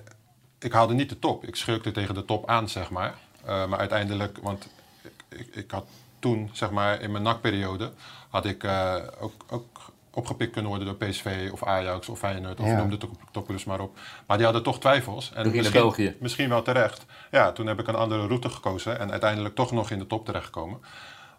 [0.60, 1.44] ik haalde niet de top.
[1.46, 3.14] Ik schurkte tegen de top aan, zeg maar.
[3.46, 4.68] Eh, maar uiteindelijk, want
[5.02, 5.86] ik, ik, ik had
[6.28, 7.92] toen, zeg maar, in mijn NAC-periode,
[8.30, 9.66] had ik eh, ook, ook
[10.14, 12.78] opgepikt kunnen worden door PSV of Ajax of Feyenoord, of Ja.
[12.78, 12.98] noem de
[13.32, 14.00] toppers maar op.
[14.28, 15.32] Maar die hadden toch twijfels.
[15.34, 16.16] En misschien- België.
[16.20, 17.06] Misschien wel terecht.
[17.32, 20.26] Ja, toen heb ik een andere route gekozen en uiteindelijk toch nog in de top
[20.26, 20.80] terechtgekomen.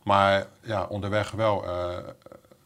[0.03, 1.71] Maar ja, onderweg wel eh,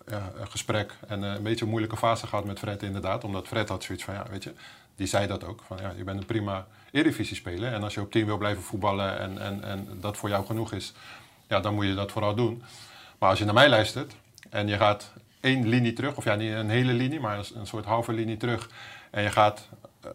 [0.07, 3.25] ja, een gesprek en eh, een beetje een moeilijke fase gehad met Fred inderdaad.
[3.25, 4.53] Omdat Fred had zoiets van, ja, weet je,
[4.97, 5.61] die zei dat ook.
[5.67, 8.63] Van, ja, je bent een prima Eredivisie speler en als je op team wil blijven
[8.63, 10.93] voetballen en, en, en dat voor jou genoeg is,
[11.53, 12.63] ja, dan moet je dat vooral doen.
[13.19, 14.15] Maar als je naar mij luistert
[14.51, 17.67] en je gaat één linie terug, of ja, niet een hele linie, maar een, een
[17.67, 18.69] soort halve linie terug.
[19.11, 19.69] En je gaat
[20.01, 20.11] eh,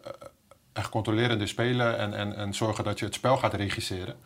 [0.72, 4.16] echt controlerende spelen en, en, en zorgen dat je het spel gaat regisseren.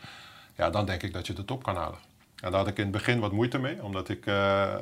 [0.56, 1.98] Ja, dan denk ik dat je de top kan halen.
[2.42, 4.74] En daar had ik in het begin wat moeite mee, omdat ik eh,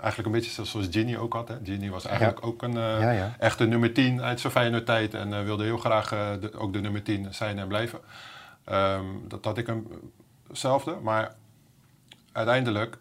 [0.00, 1.48] eigenlijk een beetje zoals Ginny ook had.
[1.48, 1.54] Hè.
[1.64, 3.34] Ginny was eigenlijk ook een eh, Ja, ja.
[3.38, 6.08] echte nummer 10 uit zijn Feyenoord tijd en wilde heel graag
[6.40, 8.00] de- ook de nummer 10 zijn en blijven.
[8.64, 9.86] Ehm, dat had ik hem
[10.48, 11.34] hetzelfde, maar
[12.32, 12.98] uiteindelijk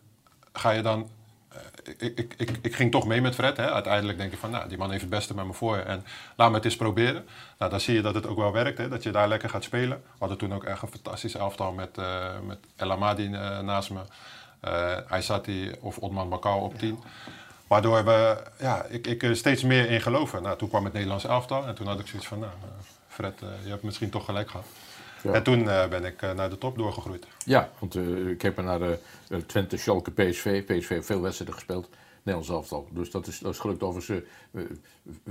[0.53, 1.09] ga je dan.
[1.49, 1.57] eh,
[1.97, 3.57] Ik, ik, ik, ik ging toch mee met Fred.
[3.57, 3.71] Hè.
[3.71, 5.77] Uiteindelijk denk ik van, nou, die man heeft het beste met me voor.
[5.77, 7.25] En laat me het eens proberen.
[7.57, 8.77] Nou, dan zie je dat het ook wel werkt.
[8.77, 9.97] Hè, dat je daar lekker gaat spelen.
[10.03, 13.89] We hadden toen ook echt een fantastisch elftal met, eh met El Amadi eh, naast
[13.89, 13.99] me.
[14.59, 16.99] eh Aysati of Otman Bakal op 10.
[17.67, 20.41] Waardoor we, ja, ik, er steeds meer in geloven.
[20.43, 21.65] Nou, toen kwam het Nederlands elftal.
[21.67, 22.51] En toen had ik zoiets van, nou,
[23.07, 24.65] Fred, je hebt misschien toch gelijk gehad.
[25.23, 25.33] Ja.
[25.33, 27.27] En toen eh, ben ik eh, naar de top doorgegroeid.
[27.45, 28.97] Ja, want eh, ik heb naar
[29.45, 30.63] Twente, Schalke, PSV.
[30.63, 31.89] PSV heeft veel wedstrijden gespeeld.
[32.23, 32.87] Nederlands elftal.
[32.91, 34.23] Dus dat is, dat is gelukt overigens.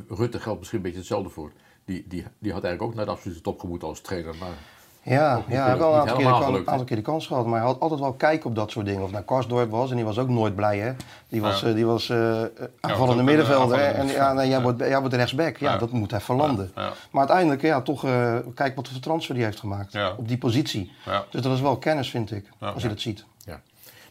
[0.08, 1.52] Rutte geldt misschien een beetje hetzelfde voor.
[1.84, 4.36] Die, die, die had eigenlijk ook naar de absolute top gemoeten als trainer.
[4.36, 4.54] Maar
[5.02, 5.78] Ja, Ook ja hij heeft gelukt.
[5.78, 7.46] wel een aantal, keer, de, gelukt, aantal keer de kans gehad.
[7.46, 9.02] Maar hij had altijd wel kijk op dat soort dingen.
[9.02, 10.92] Of naar Karsdorp was, en die was ook nooit blij, hè.
[11.28, 11.66] Die was, Ja.
[11.68, 13.78] eh, die was eh, ook aanvallende middenvelder.
[13.78, 13.84] hè.
[13.86, 15.56] En ja, nee, jij, wordt, jij wordt rechtsback.
[15.56, 15.78] Ja, Ja.
[15.78, 16.70] dat moet even landen.
[16.74, 19.92] Ja, Maar uiteindelijk, ja, toch, eh, kijk wat voor transfer die heeft gemaakt.
[19.92, 20.14] Ja.
[20.16, 20.92] Op die positie.
[21.06, 21.24] ja.
[21.30, 22.46] Dus dat is wel kennis, vind ik.
[22.60, 22.68] Ja.
[22.68, 23.24] als je dat ziet.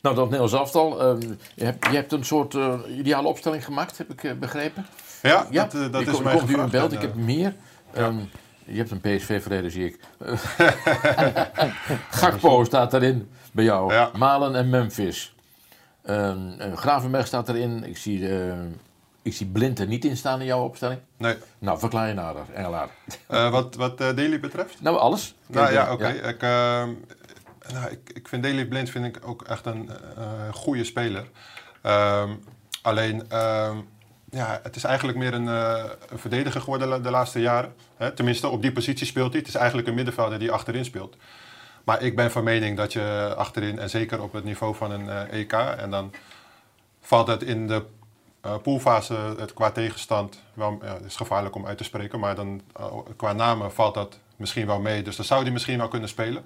[0.01, 1.01] Nou, dat Nederlands elftal.
[1.01, 2.57] eh, je, hebt, je hebt een soort
[2.97, 4.85] ideale opstelling gemaakt, heb ik begrepen.
[5.21, 6.91] ja, dat, dat ik is kom- mij komt nu in beeld.
[6.93, 7.55] Ik heb meer.
[7.93, 8.15] Ehm,
[8.69, 9.99] je hebt een PSV-verleden, zie ik.
[12.19, 13.93] Gakpo staat erin bij jou.
[13.93, 14.11] Ja.
[14.17, 15.35] Malen en Memphis.
[16.01, 16.35] Eh,
[16.75, 17.83] Gravenberg staat erin.
[17.83, 18.57] Ik zie, eh,
[19.21, 20.99] ik zie Blind er niet in staan in jouw opstelling.
[21.17, 21.35] Nee.
[21.59, 22.89] Nou, verklaar je nader, Engelaar.
[23.27, 24.81] Eh, wat wat eh Daily betreft?
[24.81, 25.35] Nou, alles.
[25.47, 26.07] Nou ja, oké.
[26.07, 26.89] Ik, ehm,
[27.73, 29.89] nou, ik, ik vind Daley Blind vind ik ook echt een
[30.53, 31.29] goede speler.
[31.81, 32.29] Ehm,
[32.81, 33.23] alleen,
[34.31, 37.73] ja, het is eigenlijk meer een, eh, verdediger geworden de, laatste jaren.
[37.97, 38.11] Hè?
[38.11, 39.39] Tenminste, op die positie speelt hij.
[39.39, 41.17] Het is eigenlijk een middenvelder die achterin speelt.
[41.83, 45.09] Maar ik ben van mening dat je achterin, en zeker op het niveau van een
[45.09, 46.13] eh, EK, en dan
[47.01, 47.85] valt het in de
[48.41, 52.61] eh, poolfase het qua tegenstand wel, het is gevaarlijk om uit te spreken, maar dan
[53.15, 55.03] qua namen valt dat misschien wel mee.
[55.03, 56.45] Dus dan zou hij misschien wel kunnen spelen.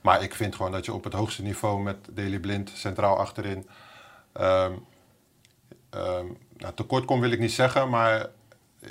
[0.00, 3.68] Maar ik vind gewoon dat je op het hoogste niveau met Daley Blind centraal achterin
[4.32, 4.72] ehm,
[5.90, 6.26] ehm,
[6.58, 8.26] nou, tekort komt wil ik niet zeggen, maar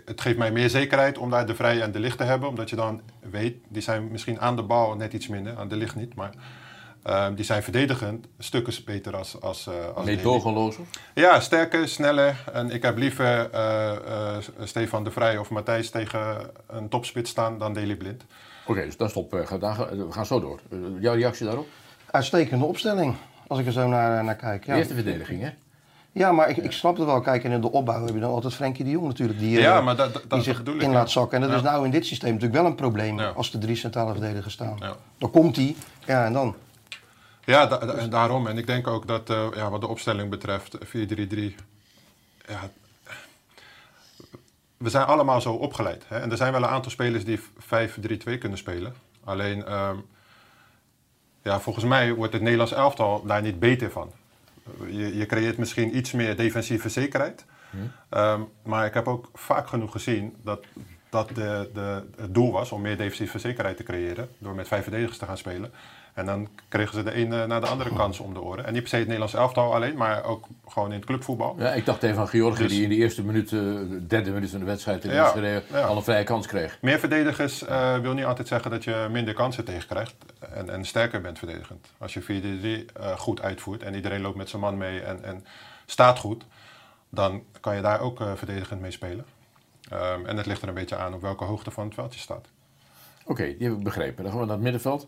[0.05, 2.49] het geeft mij meer zekerheid om daar de vrije en de licht te hebben.
[2.49, 5.75] Omdat je dan weet, die zijn misschien aan de bal net iets minder, aan de
[5.75, 6.15] licht niet.
[6.15, 6.33] Maar
[7.03, 10.05] ehm, die zijn verdedigend stukken beter als, als, eh als.
[10.05, 10.83] Meedogenlozer.
[11.13, 12.43] Ja, sterker, sneller.
[12.53, 17.57] En ik heb liever eh, eh, Stefan de Vrij of Matthijs tegen een topspits staan
[17.57, 18.23] dan Daley Blind.
[18.65, 19.31] Oké, dus dan stop.
[19.31, 20.59] we gaan zo door.
[20.99, 21.67] Jouw reactie daarop?
[22.11, 23.15] Uitstekende opstelling.
[23.47, 24.65] Als ik er zo naar, naar kijk.
[24.65, 24.75] Ja.
[24.75, 25.49] Eerste verdediging, hè?
[26.17, 27.21] Ja, maar ik, ik snap het wel.
[27.21, 29.39] Kijk, en in de opbouw heb je dan altijd Frenkie de Jong natuurlijk.
[29.39, 31.35] Die, eh, Ja, maar dat, dat, die dat zich in laat zakken.
[31.35, 31.55] En dat Ja.
[31.55, 34.77] is nou in dit systeem natuurlijk wel een probleem als de drie centrale verdedigers staan.
[35.17, 35.75] Dan komt hij,
[36.05, 36.55] ja, en dan.
[37.45, 38.47] Ja, da- da- en daarom.
[38.47, 41.55] En ik denk ook dat eh, ja, wat de opstelling betreft, 4-3-3.
[42.47, 42.59] Ja,
[44.77, 46.03] we zijn allemaal zo opgeleid.
[46.07, 46.19] Hè?
[46.19, 48.95] En er zijn wel een aantal spelers die 5-3-2 kunnen spelen.
[49.23, 49.95] Alleen, ehm,
[51.43, 54.11] ja, volgens mij wordt het Nederlands elftal daar niet beter van.
[54.87, 57.45] Je, je creëert misschien iets meer defensieve zekerheid.
[58.09, 60.65] Ehm, maar ik heb ook vaak genoeg gezien dat
[61.09, 64.29] dat de, de, het doel was om meer defensieve zekerheid te creëren.
[64.37, 65.71] Door met vijf verdedigers te gaan spelen.
[66.17, 68.65] En dan kregen ze de ene na de andere kans om de oren.
[68.65, 71.55] En niet per se het Nederlands elftal alleen, maar ook gewoon in het clubvoetbal.
[71.59, 74.31] Ja, ik dacht even aan Georgië, Dus- die in de eerste minuut, eh, de derde
[74.31, 75.81] minuut van de wedstrijd in Ja, Enschede ja.
[75.81, 76.77] al een vrije kans kreeg.
[76.81, 80.15] Meer verdedigers eh, wil niet altijd zeggen dat je minder kansen tegenkrijgt
[80.53, 81.87] en, en sterker bent verdedigend.
[81.97, 82.25] Als je 4-3
[82.93, 85.45] eh, goed uitvoert en iedereen loopt met zijn man mee en, en
[85.85, 86.45] staat goed,
[87.09, 89.25] dan kan je daar ook eh, verdedigend mee spelen.
[89.89, 92.19] Ehm, en het ligt er een beetje aan op welke hoogte van het veld je
[92.19, 92.47] staat.
[93.25, 94.23] Oké, die heb ik begrepen.
[94.23, 95.07] Dan gaan we naar het middenveld.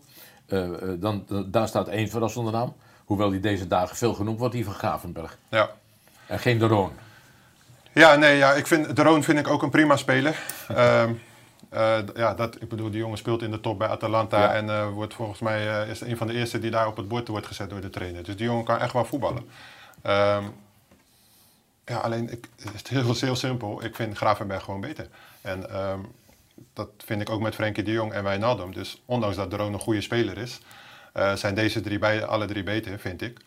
[0.49, 2.75] Eh, eh, dan, daar staat één verrassende naam.
[3.05, 5.37] Hoewel die deze dagen veel genoemd wordt, die van Gravenberg.
[5.49, 5.69] Ja.
[6.27, 6.91] En geen de Roon.
[7.93, 10.39] Ja, nee, ja, ik vind, de Roon vind ik ook een prima speler.
[10.67, 11.13] Ehm,
[11.69, 14.53] eh, ja, dat, ik bedoel, die jongen speelt in de top bij Atalanta Ja.
[14.53, 17.47] en wordt volgens mij is een van de eerste die daar op het bord wordt
[17.47, 18.23] gezet door de trainer.
[18.23, 19.49] Dus die jongen kan echt wel voetballen.
[20.01, 20.43] Ehm,
[21.85, 23.83] ja, alleen ik, het is heel, heel simpel.
[23.83, 25.07] Ik vind Gravenberg gewoon beter.
[25.41, 25.99] En ehm,
[26.73, 28.73] dat vind ik ook met Frenkie de Jong en Wijnaldum.
[28.73, 30.59] Dus ondanks dat de Roon een goede speler is,
[31.13, 33.37] eh, zijn deze drie bij, alle drie beter, vind ik.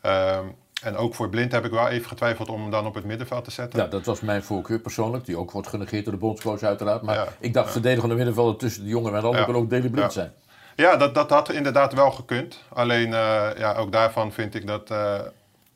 [0.00, 0.44] Ehm,
[0.82, 3.44] en ook voor Blind heb ik wel even getwijfeld om hem dan op het middenveld
[3.44, 3.80] te zetten.
[3.80, 5.24] Ja, dat was mijn voorkeur persoonlijk.
[5.24, 7.02] Die ook wordt genegeerd door de bondscoach uiteraard.
[7.02, 7.26] Maar Ja.
[7.40, 9.44] ik dacht verdedigende middenvelder tussen de jongen en andere Ja.
[9.44, 10.20] kan ook Deli Blind Ja.
[10.20, 10.32] zijn.
[10.76, 12.58] Ja, dat, dat had inderdaad wel gekund.
[12.68, 15.20] Alleen eh, ja, ook daarvan vind ik dat eh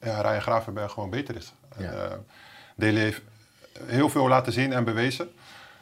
[0.00, 1.52] ja, Ryan Gravenberg gewoon beter is.
[1.78, 1.90] Ja.
[1.92, 2.26] En,
[2.76, 3.20] Dele heeft
[3.84, 5.28] heel veel laten zien en bewezen.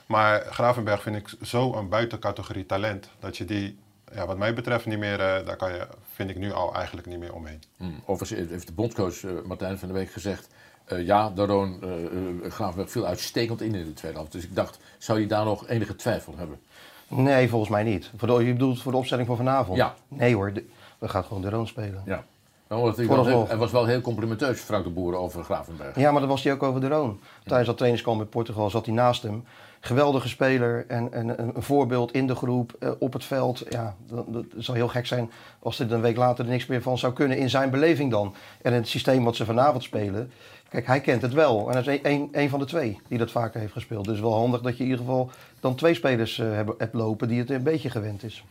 [0.07, 3.09] Maar Gravenberg vind ik zo een buitencategorie talent.
[3.19, 3.79] Dat je die,
[4.15, 7.07] ja, wat mij betreft, niet meer, eh, daar kan je, vind ik nu al eigenlijk
[7.07, 7.63] niet meer omheen.
[7.77, 8.01] Hmm.
[8.07, 10.49] Overigens heeft de bondscoach eh, Martijn van der Week gezegd...
[10.85, 14.33] eh, ja, de Roon eh, eh, Gravenberg viel uitstekend in in de tweede helft.
[14.33, 16.61] Dus ik dacht, zou hij daar nog enige twijfel hebben?
[17.09, 18.11] Nee, volgens mij niet.
[18.17, 19.77] Voor de, je bedoelt voor de opstelling van vanavond?
[19.77, 19.95] Ja.
[20.09, 20.67] Nee hoor, de-
[20.99, 22.03] we gaan gewoon de Roon spelen.
[22.07, 22.25] Ja.
[22.69, 25.97] Nou, hij, was wel heel complimenteus, Frank de Boer, over Gravenberg.
[25.97, 27.21] Ja, maar dat was hij ook over de Roon.
[27.45, 29.45] Tijdens dat trainingskamp in Portugal zat hij naast hem.
[29.81, 33.65] Geweldige speler en, en een, een voorbeeld in de groep, eh, op het veld.
[33.69, 36.83] Ja, dat, dat zou heel gek zijn als er een week later er niks meer
[36.83, 38.35] van zou kunnen in zijn beleving dan.
[38.63, 40.31] En in het systeem wat ze vanavond spelen.
[40.69, 41.71] Kijk, hij kent het wel.
[41.71, 44.05] En hij is een, een, een van de twee die dat vaker heeft gespeeld.
[44.05, 47.29] Dus wel handig dat je in ieder geval dan twee spelers eh, hebt, hebt lopen
[47.29, 48.45] die het een beetje gewend is.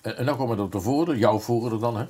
[0.00, 2.06] En, en dan komen er de voren, jouw voren dan, hè?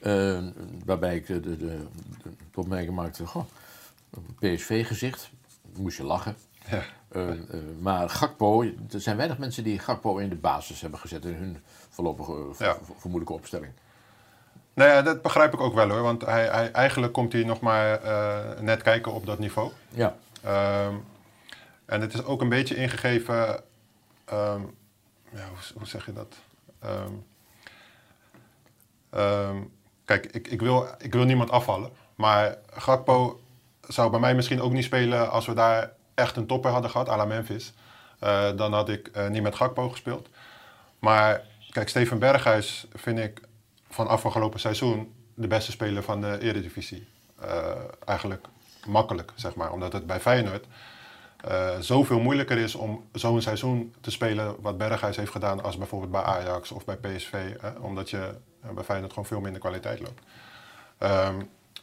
[0.00, 0.42] Eh,
[0.84, 1.78] waarbij ik de, de, de,
[2.22, 3.44] de opmerking maakte, goh,
[4.38, 5.30] PSV-gezicht,
[5.76, 6.36] moest je lachen.
[6.70, 6.82] Ja.
[7.16, 7.38] Eh, eh,
[7.80, 11.62] maar Gakpo, er zijn weinig mensen die Gakpo in de basis hebben gezet in hun
[11.90, 12.76] voorlopige eh, Ja.
[12.98, 13.72] vermoedelijke opstelling.
[14.74, 16.02] Nou ja, dat begrijp ik ook wel hoor.
[16.02, 18.00] Want hij, hij, eigenlijk komt hij nog maar
[18.62, 19.70] net kijken op dat niveau.
[19.88, 20.94] Ja, Ehm,
[21.86, 23.60] en het is ook een beetje ingegeven.
[24.24, 24.60] ehm,
[25.32, 26.34] ja, hoe, hoe zeg je dat?
[29.10, 29.62] Ehm,
[30.04, 31.90] kijk, ik, ik, wil, ik wil niemand afvallen.
[32.14, 33.40] Maar Gakpo
[33.80, 37.08] zou bij mij misschien ook niet spelen als we daar echt een topper hadden gehad,
[37.08, 37.72] à la Memphis.
[38.18, 40.28] Eh, dan had ik eh, niet met Gakpo gespeeld.
[40.98, 43.40] Maar kijk, Steven Berghuis vind ik
[43.90, 47.08] van afgelopen seizoen de beste speler van de Eredivisie.
[47.40, 47.70] Eh,
[48.04, 48.46] eigenlijk
[48.86, 49.72] makkelijk, zeg maar.
[49.72, 50.66] Omdat het bij Feyenoord
[51.80, 56.22] zoveel moeilijker is om zo'n seizoen te spelen wat Berghuis heeft gedaan als bijvoorbeeld bij
[56.22, 57.34] Ajax of bij PSV.
[57.80, 58.34] Omdat je
[58.74, 60.20] bij Feyenoord gewoon veel minder kwaliteit loopt.
[60.98, 61.42] Ehm,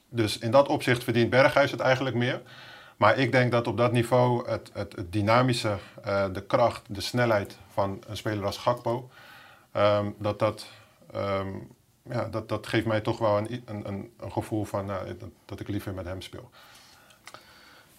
[0.09, 2.41] dus in dat opzicht verdient Berghuis het eigenlijk meer.
[2.97, 7.57] Maar ik denk dat op dat niveau het, het, dynamische, eh, de kracht, de snelheid
[7.73, 9.09] van een speler als Gakpo,
[9.71, 10.67] ehm, dat, dat,
[11.13, 11.49] ehm,
[12.01, 15.67] ja, dat, dat geeft mij toch wel een, een, een, gevoel van nou, dat, ik
[15.67, 16.49] liever met hem speel.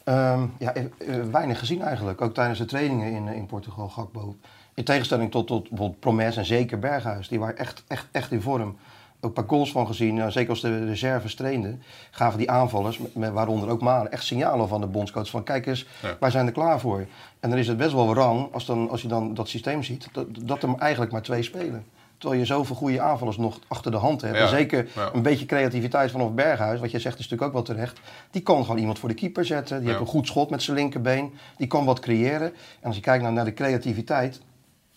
[0.05, 2.21] Ehm, ja, eh, eh, weinig gezien eigenlijk.
[2.21, 4.37] Ook tijdens de trainingen in, eh, in Portugal, Gakpo.
[4.75, 7.29] In tegenstelling tot, tot Promes en zeker Berghuis.
[7.29, 8.77] Die waren echt, echt, echt in vorm.
[9.25, 10.15] Ook een paar goals van gezien.
[10.15, 11.83] Nou, zeker als de reserves trainden.
[12.11, 15.29] Gaven die aanvallers, waaronder ook Malen, echt signalen van de bondscoach.
[15.31, 16.17] Van kijk eens, Ja.
[16.21, 17.07] wij zijn er klaar voor.
[17.41, 20.09] En dan is het best wel rang, als, dan, als je dan dat systeem ziet,
[20.13, 21.85] dat, dat er eigenlijk maar twee spelen.
[22.19, 24.37] Terwijl je zoveel goede aanvallers nog achter de hand hebt.
[24.37, 24.43] Ja.
[24.43, 25.11] En zeker Ja.
[25.13, 28.01] een beetje creativiteit vanaf Berghuis, wat jij zegt is natuurlijk ook wel terecht.
[28.31, 29.77] Die kan gewoon iemand voor de keeper zetten.
[29.77, 29.89] Die Ja.
[29.91, 31.35] heeft een goed schot met zijn linkerbeen.
[31.57, 32.47] Die kan wat creëren.
[32.81, 34.41] En als je kijkt nou naar de creativiteit.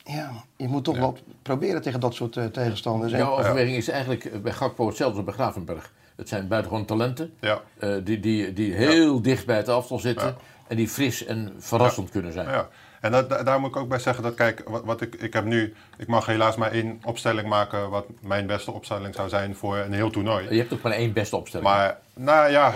[0.08, 1.02] Ja, je moet toch Ja.
[1.02, 3.12] wat proberen tegen dat soort eh, tegenstanders.
[3.12, 5.92] En- jouw overweging is eigenlijk eh, bij Gakpo hetzelfde als bij Gravenberg.
[6.16, 10.28] Het zijn buitengewoon talenten Ja, eh, die, die, die heel dicht bij het aftal zitten
[10.28, 10.36] Ja.
[10.68, 12.48] en die fris en verrassend kunnen zijn.
[12.50, 12.68] ja.
[13.02, 15.34] En dat, da- daar moet ik ook bij zeggen dat, kijk, wat, wat ik, ik
[15.34, 19.56] heb nu, ik mag helaas maar één opstelling maken wat mijn beste opstelling zou zijn
[19.56, 20.48] voor een heel toernooi.
[20.50, 21.70] Je hebt ook maar één beste opstelling.
[21.70, 22.74] Maar, nou ja,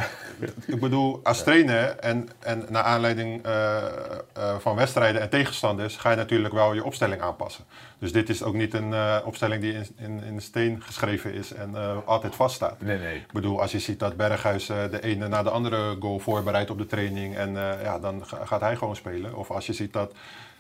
[0.66, 6.10] ik bedoel, als trainer en, en naar aanleiding eh, eh, van wedstrijden en tegenstanders ga
[6.10, 7.64] je natuurlijk wel je opstelling aanpassen.
[8.00, 11.54] Dus dit is ook niet een eh, opstelling die in, in, in steen geschreven is
[11.54, 11.76] en
[12.06, 12.82] altijd vaststaat.
[12.82, 13.16] Nee, nee.
[13.16, 16.78] Ik bedoel, als je ziet dat Berghuis de ene na de andere goal voorbereidt op
[16.78, 19.36] de training en ja, dan ga- gaat hij gewoon spelen.
[19.36, 20.14] Of als je ziet dat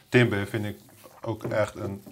[0.09, 0.77] Timber, vind ik
[1.21, 2.03] ook echt een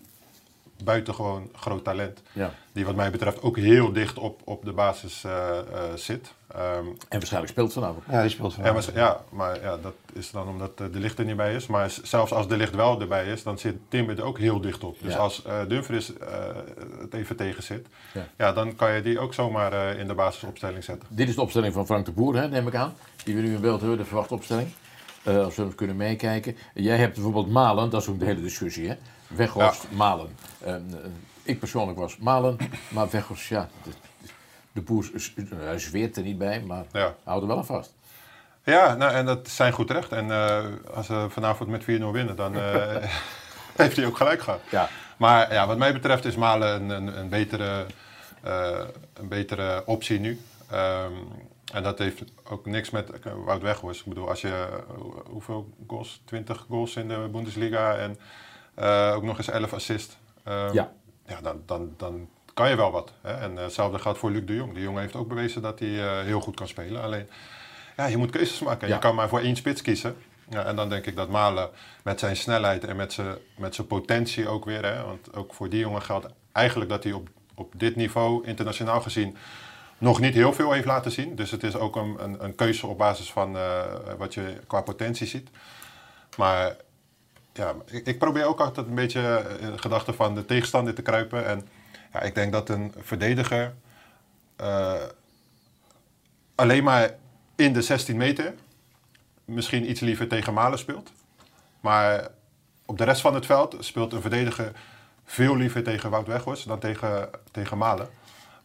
[0.84, 2.22] buitengewoon groot talent.
[2.34, 2.52] Ja.
[2.72, 5.63] Die wat mij betreft ook heel dicht op, op de basis eh, eh,
[5.96, 6.34] zit.
[6.48, 8.04] Ehm, En waarschijnlijk speelt vanavond.
[8.10, 8.92] Ja, die speelt vanavond.
[8.94, 11.68] ja, maar ja, dat is dan omdat eh, de licht er niet bij is.
[11.68, 14.84] Maar zelfs als de licht wel erbij is, dan zit Timber er ook heel dicht
[14.84, 14.98] op.
[15.02, 15.20] Dus Ja.
[15.20, 16.28] als eh Dumfries eh,
[17.00, 18.28] het even tegen zit, Ja.
[18.38, 18.52] ja.
[18.54, 21.08] dan kan je die ook zomaar eh, in de basisopstelling zetten.
[21.12, 22.94] Dit is de opstelling van Frank de Boer, hè, neem ik aan.
[23.24, 24.68] Die we nu in beeld hebben, de verwachte opstelling.
[25.24, 26.56] Eh, als we hem kunnen meekijken.
[26.74, 28.88] Jij hebt bijvoorbeeld Malen, dat is ook de hele discussie.
[28.88, 28.96] Hè?
[29.30, 30.36] Weghorst, Malen.
[30.60, 30.82] Eh, eh,
[31.44, 32.58] ik persoonlijk was Malen,
[32.94, 33.70] maar Weghorst, ja.
[33.84, 33.89] De,
[34.72, 35.10] de Boer
[35.56, 37.15] hij zweert er niet bij, maar Ja.
[37.24, 37.94] houdt er wel aan vast.
[38.63, 40.12] Ja, nou, en dat zijn goed terecht.
[40.12, 42.96] En eh, als ze vanavond met 4-0 winnen, dan eh,
[43.76, 44.62] heeft hij ook gelijk gehad.
[44.72, 44.89] Ja.
[45.18, 47.86] Maar ja, wat mij betreft is Malen een, een, een, betere,
[49.13, 50.39] een betere optie nu.
[50.70, 51.13] Ehm,
[51.74, 53.10] en dat heeft ook niks met
[53.46, 54.00] Wout Weghorst.
[54.00, 54.84] Ik bedoel, als je
[55.30, 56.22] hoeveel goals?
[56.26, 58.20] 20 goals in de Bundesliga en
[58.80, 60.18] eh, ook nog eens 11 assists.
[60.44, 60.92] Ehm, Ja.
[61.26, 63.13] ja dan, dan, dan kan je wel wat.
[63.22, 63.34] Hè?
[63.34, 64.74] En eh, hetzelfde geldt voor Luc de Jong.
[64.74, 67.02] De jongen heeft ook bewezen dat hij eh, heel goed kan spelen.
[67.02, 67.30] Alleen,
[67.98, 68.88] ja, je moet keuzes maken.
[68.88, 68.94] Ja.
[68.94, 70.15] Je kan maar voor één spits kiezen.
[70.50, 71.70] Ja, en dan denk ik dat Malen
[72.04, 74.86] met zijn snelheid en met zijn, met zijn potentie ook weer.
[74.86, 79.02] Hè, want ook voor die jongen geldt eigenlijk dat hij op, op dit niveau, internationaal
[79.02, 79.38] gezien,
[79.98, 81.36] nog niet heel veel heeft laten zien.
[81.36, 83.58] Dus het is ook een, een, een keuze op basis van
[84.18, 85.50] wat je qua potentie ziet.
[86.38, 86.76] Maar
[87.60, 91.02] ja, ik, probeer ook altijd een beetje eh, in de gedachte van de tegenstander te
[91.02, 91.45] kruipen.
[91.45, 91.67] En
[92.13, 93.76] ja, ik denk dat een verdediger
[94.56, 95.04] eh,
[96.56, 97.15] alleen maar
[97.56, 98.54] in de 16 meter
[99.45, 101.12] misschien iets liever tegen Malen speelt.
[101.80, 102.28] Maar
[102.86, 104.72] op de rest van het veld speelt een verdediger
[105.26, 108.10] veel liever tegen Wout Weghorst dan tegen, tegen Malen.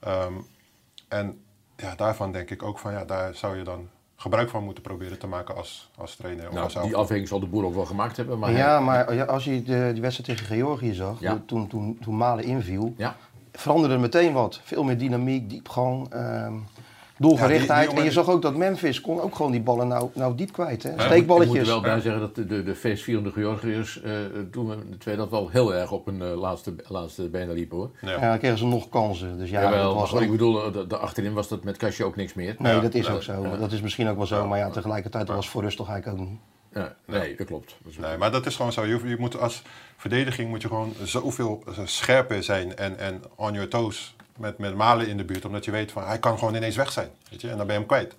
[0.01, 0.35] Ehm,
[1.09, 1.45] en
[1.77, 5.19] ja, daarvan denk ik ook van ja, daar zou je dan gebruik van moeten proberen
[5.19, 6.45] te maken als, als trainer.
[6.53, 8.39] Nou, als die afweging zal de Boer ook wel gemaakt hebben.
[8.39, 11.43] Maar ja, hij- maar als je de, die wedstrijd tegen Georgië zag, Ja.
[11.47, 13.17] toen, toen, toen Malen inviel, Ja.
[13.53, 14.61] veranderde er meteen wat.
[14.65, 16.09] Veel meer dynamiek, diepgang.
[16.13, 16.55] ehm,
[17.19, 17.69] doelgerichtheid.
[17.69, 20.11] Ja, die- die en je zag ook dat Memphis kon ook gewoon die ballen nou,
[20.15, 20.83] nou diep kwijt.
[20.83, 20.89] Hè?
[20.91, 21.59] Ik moet Steekballetjes.
[21.59, 24.13] er wel bij zeggen dat de, de, de feestvierende Georgiërs eh
[24.51, 27.77] toen we de tweede dat wel heel erg op hun eh, laatste, laatste benen liepen
[27.77, 27.91] hoor.
[28.01, 29.39] Ja, dan kregen ze nog kansen.
[29.39, 31.65] Dus ja, Jawel, dat was maar ook- ik bedoel, eh, de, de achterin was dat
[31.65, 32.55] met Kastje ook niks meer.
[32.59, 33.43] Nee, Ja, dat is ook zo.
[33.43, 33.57] ja.
[33.57, 34.47] Dat is misschien ook wel zo.
[34.47, 36.39] Maar ja, tegelijkertijd was voor rust toch eigenlijk ook niet.
[36.75, 37.77] Ja, nee, dat klopt.
[37.85, 38.85] Dat Nee, maar dat is gewoon zo.
[38.85, 39.63] Je, je moet als
[39.97, 45.09] verdediging moet je gewoon zoveel scherper zijn en, en on your toes met, met Malen
[45.09, 45.45] in de buurt.
[45.45, 47.09] Omdat je weet van hij kan gewoon ineens weg zijn.
[47.31, 47.51] Weet je?
[47.51, 48.15] En dan ben je hem kwijt.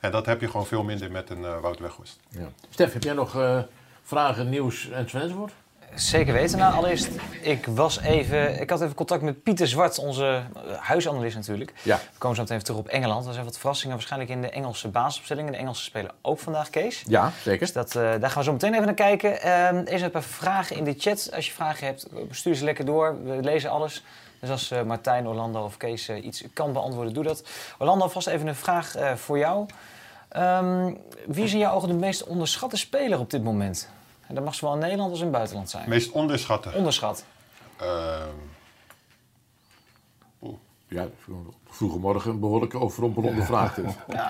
[0.00, 2.18] En dat heb je gewoon veel minder met een eh Wout Weghorst.
[2.28, 2.48] Ja.
[2.70, 3.58] Stef, heb jij nog eh,
[4.02, 5.52] vragen, nieuws en enzovoort?
[5.94, 6.58] Zeker weten.
[6.58, 7.08] Nou, allereerst,
[7.40, 11.72] ik was even, ik had even contact met Pieter Zwart, onze eh, huisanalist natuurlijk.
[11.82, 11.96] Ja.
[11.96, 13.26] We komen zo meteen even terug op Engeland.
[13.26, 15.46] Er zijn wat verrassingen waarschijnlijk in de Engelse basisopstelling.
[15.46, 17.02] En de Engelse spelen ook vandaag, Kees.
[17.06, 17.58] Ja, zeker.
[17.58, 19.40] Dus dat, eh, daar gaan we zo meteen even naar kijken.
[19.40, 21.30] Ehm eerst een paar vragen in de chat.
[21.34, 23.24] Als je vragen hebt, stuur ze lekker door.
[23.24, 24.04] We lezen alles.
[24.46, 27.44] Dus als eh, Martijn, Orlando of Kees eh, iets kan beantwoorden, doe dat.
[27.78, 29.66] Orlando, vast even een vraag eh, voor jou.
[30.28, 30.94] Ehm,
[31.26, 33.88] wie is in jouw ogen de meest onderschatte speler op dit moment?
[34.26, 35.88] En dat mag zowel in Nederland als in het buitenland zijn.
[35.88, 36.74] Meest onderschatten.
[36.74, 37.24] Onderschat.
[37.76, 38.28] Ehm,
[40.88, 41.06] Ja,
[41.68, 43.74] vroege morgen een behoorlijk overrompelende vraag.
[43.74, 43.84] dit.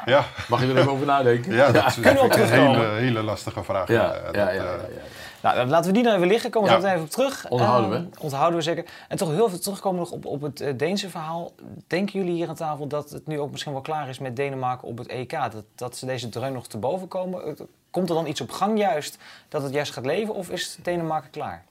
[0.05, 0.25] ja.
[0.49, 1.53] Mag je er even over nadenken?
[1.55, 2.49] Ja, dat is een terugkomen?
[2.49, 3.89] hele, hele lastige vraag.
[3.89, 5.55] Ja, Eh, ja, dat, ja, eh, ja, ja.
[5.55, 6.51] Nou, laten we die dan even liggen.
[6.51, 7.49] Komen we zo meteen even op terug.
[7.49, 7.97] Onthouden we.
[7.97, 8.85] Eh, onthouden we zeker.
[9.09, 11.53] En toch heel veel terugkomen nog op, op het eh, Deense verhaal.
[11.87, 14.89] Denken jullie hier aan tafel dat het nu ook misschien wel klaar is met Denemarken
[14.89, 15.31] op het EK?
[15.31, 17.45] Dat, dat ze deze dreun nog te boven komen?
[17.47, 17.53] Eh,
[17.91, 20.35] Komt er dan iets op gang juist dat het juist gaat leven?
[20.35, 21.65] Of is Denemarken klaar?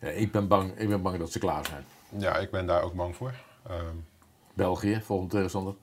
[0.00, 1.84] Ja, ik, ben bang, ik ben bang dat ze klaar zijn.
[2.18, 3.34] Ja, ik ben daar ook bang voor.
[3.68, 3.96] Ehm,
[4.54, 5.74] België, volgende tegenstander.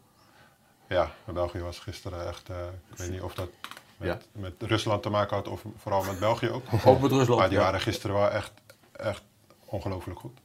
[0.87, 2.49] ja, België was gisteren echt...
[2.49, 2.55] eh,
[2.91, 3.49] ik weet niet of dat
[3.97, 4.41] met, Ja.
[4.41, 6.63] met Rusland te maken had of vooral met België ook.
[6.85, 7.39] Ook met Rusland.
[7.39, 7.63] Maar die ja.
[7.63, 8.51] waren gisteren wel echt,
[8.91, 9.23] echt
[9.65, 10.39] ongelooflijk goed.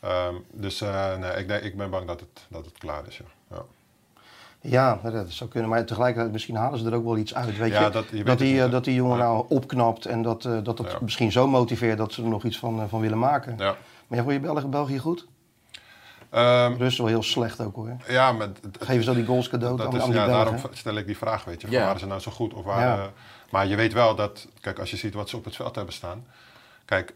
[0.00, 3.16] Ehm, dus eh, nee, ik, denk, ik ben bang dat het, dat het klaar is.
[3.16, 3.24] Ja.
[3.56, 3.62] Ja.
[4.60, 5.70] Ja, dat zou kunnen.
[5.70, 7.56] Maar tegelijkertijd, misschien halen ze er ook wel iets uit.
[7.56, 7.90] Weet Ja, je?
[7.90, 9.22] dat- je dat, die, niet, eh, dat die jongen Ja.
[9.24, 10.98] nou opknapt en dat eh, dat het Ja.
[11.00, 13.56] misschien zo motiveert dat ze er nog iets van, van willen maken.
[13.58, 13.76] Ja.
[14.06, 15.26] Maar vond je België, België goed?
[16.30, 17.96] Ehm, Rust wel heel slecht ook hoor.
[18.08, 20.44] ja, maar Geven ze al die goals cadeau dat aan, is, aan die ja, Belgen?
[20.44, 21.66] daarom stel ik die vraag, weet je.
[21.66, 21.84] Van Ja.
[21.84, 22.54] Waren ze nou zo goed?
[22.54, 23.12] Of waren, Ja.
[23.50, 25.94] Maar je weet wel dat, kijk, als je ziet wat ze op het veld hebben
[25.94, 26.26] staan.
[26.84, 27.14] Kijk,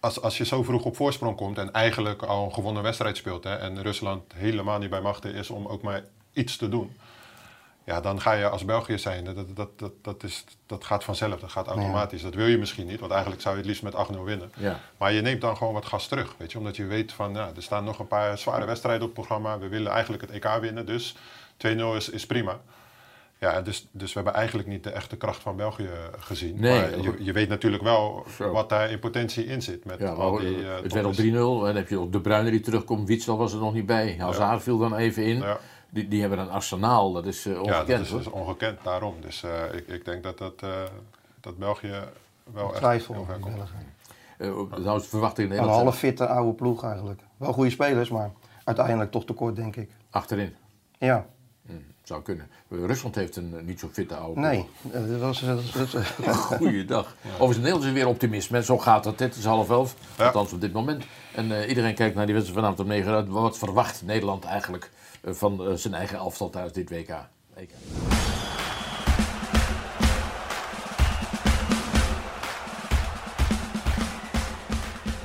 [0.00, 3.44] als, als je zo vroeg op voorsprong komt en eigenlijk al een gewonnen wedstrijd speelt.
[3.44, 6.96] Hè, en Rusland helemaal niet bij machten is om ook maar iets te doen.
[7.86, 9.24] Ja, dan ga je als België zijn.
[9.24, 12.22] Dat, dat, dat, dat, is, dat gaat vanzelf, dat gaat automatisch.
[12.22, 14.52] Dat wil je misschien niet, want eigenlijk zou je het liefst met 8-0 winnen.
[14.56, 14.80] Ja.
[14.96, 16.58] Maar je neemt dan gewoon wat gas terug, weet je.
[16.58, 19.58] Omdat je weet van, ja, er staan nog een paar zware wedstrijden op het programma.
[19.58, 21.16] We willen eigenlijk het EK winnen, dus
[21.56, 22.60] 2-0 is, is prima.
[23.38, 26.60] Ja, dus, dus we hebben eigenlijk niet de echte kracht van België gezien.
[26.60, 28.50] Nee, maar je, je weet natuurlijk wel Zo.
[28.50, 29.84] wat daar in potentie in zit.
[29.84, 31.60] Met Ja, al maar die, eh, het werd al 3-0 toppers.
[31.60, 33.08] en dan heb je ook De Bruyne die terugkomt.
[33.08, 34.16] Witsel was er nog niet bij.
[34.18, 35.36] Hazard viel dan even in.
[35.36, 35.58] Ja.
[35.90, 37.86] Die, die hebben een arsenaal, dat is eh, Ja, ongekend.
[37.88, 39.14] dat is dus ongekend daarom.
[39.20, 40.70] Dus eh, ik, ik denk dat, dat, eh,
[41.40, 42.00] dat België
[42.52, 43.14] wel echt Twijfel.
[43.14, 43.54] heel ver komt.
[43.56, 43.94] Belgen.
[44.38, 47.20] Eh, trouwens, verwacht ik in Een half fitte oude ploeg eigenlijk.
[47.36, 48.30] Wel goede spelers, maar
[48.64, 49.90] uiteindelijk toch tekort denk ik.
[50.10, 50.54] achterin.
[50.98, 51.26] Ja,
[52.02, 52.48] Zou kunnen.
[52.68, 54.40] Rusland heeft een niet zo fitte oude.
[54.40, 54.68] nee.
[54.82, 56.04] Dat was, dat dat-
[56.58, 57.14] Goeiedag.
[57.26, 58.62] Overigens, Nederland is weer optimisme.
[58.62, 59.18] Zo gaat het.
[59.20, 59.94] Het is half elf.
[60.18, 60.26] Ja.
[60.26, 61.04] Althans op dit moment.
[61.34, 63.26] En eh, iedereen kijkt naar die wedstrijd vanavond om 9 uur.
[63.32, 64.90] Wat verwacht Nederland eigenlijk
[65.34, 67.10] van eh, zijn eigen elftal tijdens dit WK?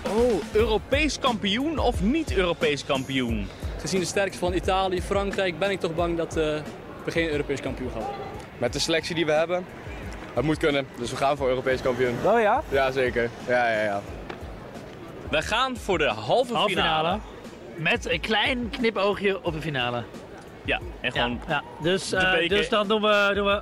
[0.07, 3.47] Oh, Europees kampioen of niet Europees kampioen?
[3.79, 6.43] Gezien de sterkte van Italië, Frankrijk, ben ik toch bang dat eh,
[7.05, 8.19] we geen Europees kampioen gaan worden.
[8.57, 9.65] Met de selectie die we hebben,
[10.33, 10.87] het moet kunnen.
[10.97, 12.15] Dus we gaan voor Europees kampioen.
[12.25, 12.63] Oh ja?
[12.69, 13.29] Ja, zeker.
[13.47, 14.01] Ja, ja, ja.
[15.29, 16.97] We gaan voor de halve, Halve finale.
[16.97, 17.19] finale.
[17.81, 20.03] Met een klein knipoogje op de finale.
[20.65, 21.63] Ja, en gewoon ja.
[21.81, 23.61] Dus, de eh, dus dan doen we, doen we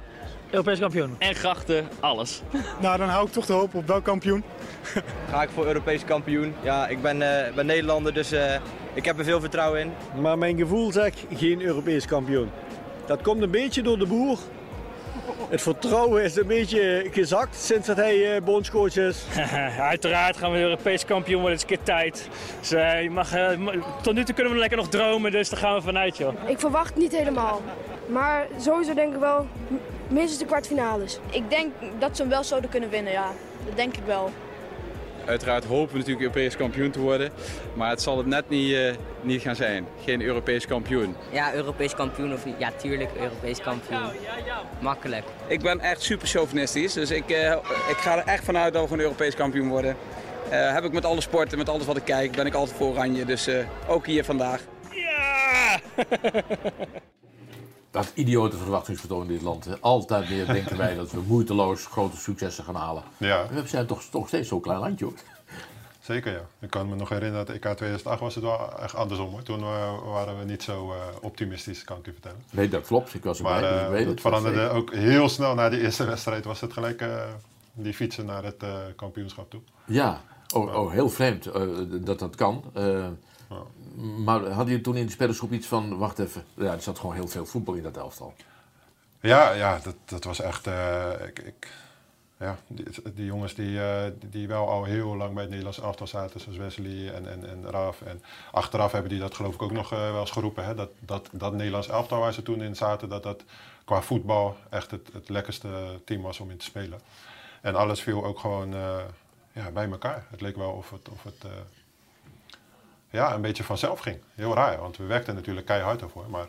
[0.49, 1.15] Europees kampioen.
[1.19, 2.41] en grachten, alles.
[2.79, 4.43] Nou, dan hou ik toch de hoop op welk kampioen.
[5.31, 6.53] Ga ik voor Europees kampioen.
[6.61, 8.55] Ja, ik ben, eh, ben Nederlander, dus eh,
[8.93, 9.91] ik heb er veel vertrouwen in.
[10.21, 12.49] Maar mijn gevoel zegt geen Europees kampioen.
[13.05, 14.39] Dat komt een beetje door de boer.
[15.49, 19.25] Het vertrouwen is een beetje gezakt sinds dat hij eh, bondscoach is.
[19.79, 22.27] Uiteraard gaan we Europees kampioen worden, het is een keer tijd.
[22.59, 23.49] Dus, eh, je mag, eh,
[24.01, 26.33] tot nu toe kunnen we lekker nog dromen, dus daar gaan we vanuit joh.
[26.47, 27.61] Ik verwacht niet helemaal.
[28.07, 29.47] Maar sowieso denk ik wel
[30.07, 31.19] minstens de kwartfinales.
[31.29, 33.31] Ik denk dat ze hem wel zouden kunnen winnen, ja.
[33.65, 34.31] Dat denk ik wel.
[35.25, 37.31] Uiteraard hopen we natuurlijk Europees kampioen te worden.
[37.73, 39.87] Maar het zal het net niet, eh, niet gaan zijn.
[40.03, 41.15] Geen Europees kampioen.
[41.31, 42.55] Ja, Europees kampioen of niet?
[42.57, 44.01] Ja, tuurlijk, Europees kampioen.
[44.79, 45.25] Makkelijk.
[45.47, 46.93] Ik ben echt super chauvinistisch.
[46.93, 47.51] Dus ik, eh,
[47.89, 49.95] ik ga er echt vanuit dat we gewoon Europees kampioen worden.
[50.49, 52.87] Eh, heb ik met alle sporten, met alles wat ik kijk, ben ik altijd voor
[52.87, 53.25] Oranje.
[53.25, 54.61] Dus eh, ook hier vandaag.
[54.91, 55.79] Ja!
[57.91, 59.81] Dat idiote verwachtingsvertoon in dit land.
[59.81, 63.03] Altijd meer denken wij dat we moeiteloos grote successen gaan halen.
[63.17, 63.47] Ja.
[63.51, 65.13] We zijn toch, toch steeds zo'n klein landje hoor.
[65.99, 66.41] Zeker ja.
[66.59, 69.29] Ik kan me nog herinneren dat EK 2008 was het wel echt andersom.
[69.29, 69.43] Hoor.
[69.43, 72.43] Toen eh, waren we niet zo eh, optimistisch, kan ik je vertellen.
[72.51, 73.13] Nee, dat klopt.
[73.13, 74.21] Ik was erbij, Maar dus eh, ik weet het het.
[74.21, 74.75] veranderde zeker.
[74.75, 76.45] ook heel snel na die eerste wedstrijd.
[76.45, 77.05] Was het gelijk
[77.73, 78.63] die fietsen naar het
[78.95, 79.61] kampioenschap toe.
[79.85, 80.21] Ja,
[80.53, 81.49] oh, oh, heel vreemd
[82.05, 82.63] dat dat kan.
[83.99, 87.15] Maar hadden je toen in de spelersgroep iets van, wacht even, ja, er zat gewoon
[87.15, 88.33] heel veel voetbal in dat elftal.
[89.19, 90.67] Ja, ja dat, dat was echt.
[90.67, 91.67] eh, ik, ik,
[92.37, 96.07] ja, die, die jongens die, eh, die wel al heel lang bij het Nederlands elftal
[96.07, 98.01] zaten, zoals Wesley en, en, en Raf.
[98.01, 98.21] En
[98.51, 100.65] achteraf hebben die dat geloof ik ook nog eh, wel eens geroepen.
[100.65, 100.75] Hè?
[100.75, 103.43] Dat, dat, dat Nederlands elftal waar ze toen in zaten, dat dat
[103.85, 106.99] qua voetbal echt het, het lekkerste team was om in te spelen.
[107.61, 108.73] En alles viel ook gewoon
[109.51, 110.25] ja, bij elkaar.
[110.29, 111.45] Het leek wel of het, of het
[113.09, 114.17] ja, een beetje vanzelf ging.
[114.35, 116.25] Heel raar, want we werkten natuurlijk keihard ervoor.
[116.29, 116.47] Maar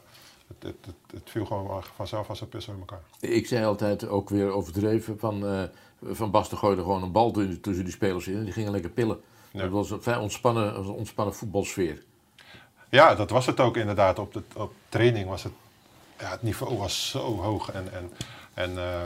[0.49, 3.03] het, het, het, het viel gewoon vanzelf als een puzzel in elkaar.
[3.21, 5.63] Ik zei altijd ook weer overdreven van, eh
[6.03, 9.21] van Basten gooide gewoon een bal tussen die spelers in en die gingen lekker pillen.
[9.51, 9.61] Ja.
[9.61, 12.03] Dat was een vrij ontspannen, een ontspannen voetbalsfeer.
[12.89, 14.19] Ja, dat was het ook inderdaad.
[14.19, 15.53] Op, de, op training was het,
[16.19, 18.13] ja, het niveau was zo hoog en, en,
[18.55, 19.01] en eh,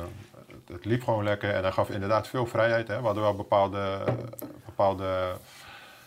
[0.47, 1.55] het, het liep gewoon lekker.
[1.55, 2.89] En hij gaf inderdaad veel vrijheid.
[2.89, 2.99] Hè.
[2.99, 3.99] We hadden wel bepaalde,
[4.65, 5.37] bepaalde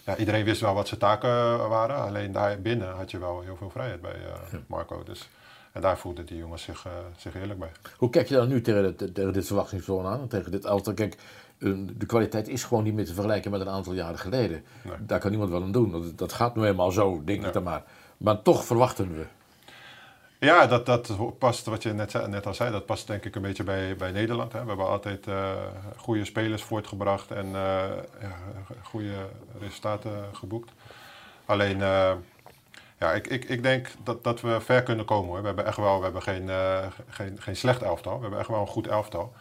[0.08, 1.30] ja, iedereen wist wel wat zijn taken
[1.70, 1.95] waren.
[1.95, 5.03] Alleen daar binnen had je wel heel veel vrijheid bij eh, Marco.
[5.03, 5.30] Dus,
[5.72, 7.72] en daar voelden die jongens zich, eh, zich heerlijk bij.
[7.97, 10.28] Hoe kijk je dan nu tegen, dit- tegen dit verwachtingsvertoon aan?
[10.28, 10.93] Tegen dit elftal?
[10.93, 11.18] Kijk,
[11.60, 14.64] eh, de kwaliteit is gewoon niet meer te vergelijken met een aantal jaren geleden.
[14.99, 15.91] Daar kan niemand wel aan doen.
[15.91, 17.84] Dat, dat gaat nu eenmaal zo, denk ik dan maar.
[18.18, 19.26] Maar toch verwachten we.
[20.40, 23.42] Ja, dat, dat past, wat je net, net al zei, dat past denk ik een
[23.42, 24.54] beetje bij, bij Nederland.
[24.54, 24.62] Hè.
[24.62, 25.52] We hebben altijd eh,
[25.96, 27.50] goede spelers voortgebracht en
[28.22, 28.36] ja,
[28.84, 29.28] goede
[29.60, 30.72] resultaten geboekt.
[31.46, 32.14] Alleen, eh,
[33.00, 35.30] ja, ik, ik, ik denk dat, dat we ver kunnen komen.
[35.30, 35.40] Hoor.
[35.40, 36.50] We hebben echt wel, we hebben geen,
[37.10, 38.16] geen, geen slecht elftal.
[38.16, 39.34] We hebben echt wel een goed elftal.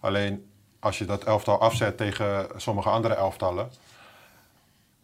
[0.00, 3.70] Alleen, als je dat elftal afzet tegen sommige andere elftallen,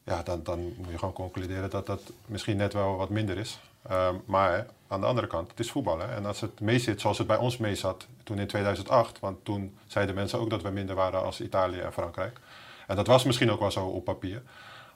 [0.05, 3.61] ja, dan, dan moet je gewoon concluderen dat dat misschien net wel wat minder is.
[3.89, 5.99] Ehm, maar aan de andere kant, het is voetbal.
[5.99, 6.07] Hè?
[6.07, 9.45] En als het mee zit zoals het bij ons mee zat toen in 2008, want
[9.45, 12.41] toen zeiden mensen ook dat we minder waren als Italië en Frankrijk.
[12.87, 14.43] En dat was misschien ook wel zo op papier.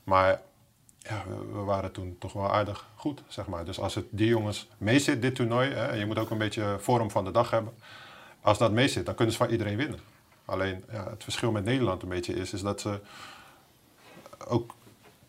[0.05, 0.41] Maar
[0.99, 3.65] ja, we, waren toen toch wel aardig goed, zeg maar.
[3.65, 6.77] Dus als het die jongens mee zit, dit toernooi, hè, je moet ook een beetje
[6.79, 7.75] vorm van de dag hebben.
[8.41, 10.01] Als dat mee zit, dan kunnen ze van iedereen winnen.
[10.45, 13.01] Alleen ja, het verschil met Nederland een beetje is, is dat ze
[14.47, 14.75] ook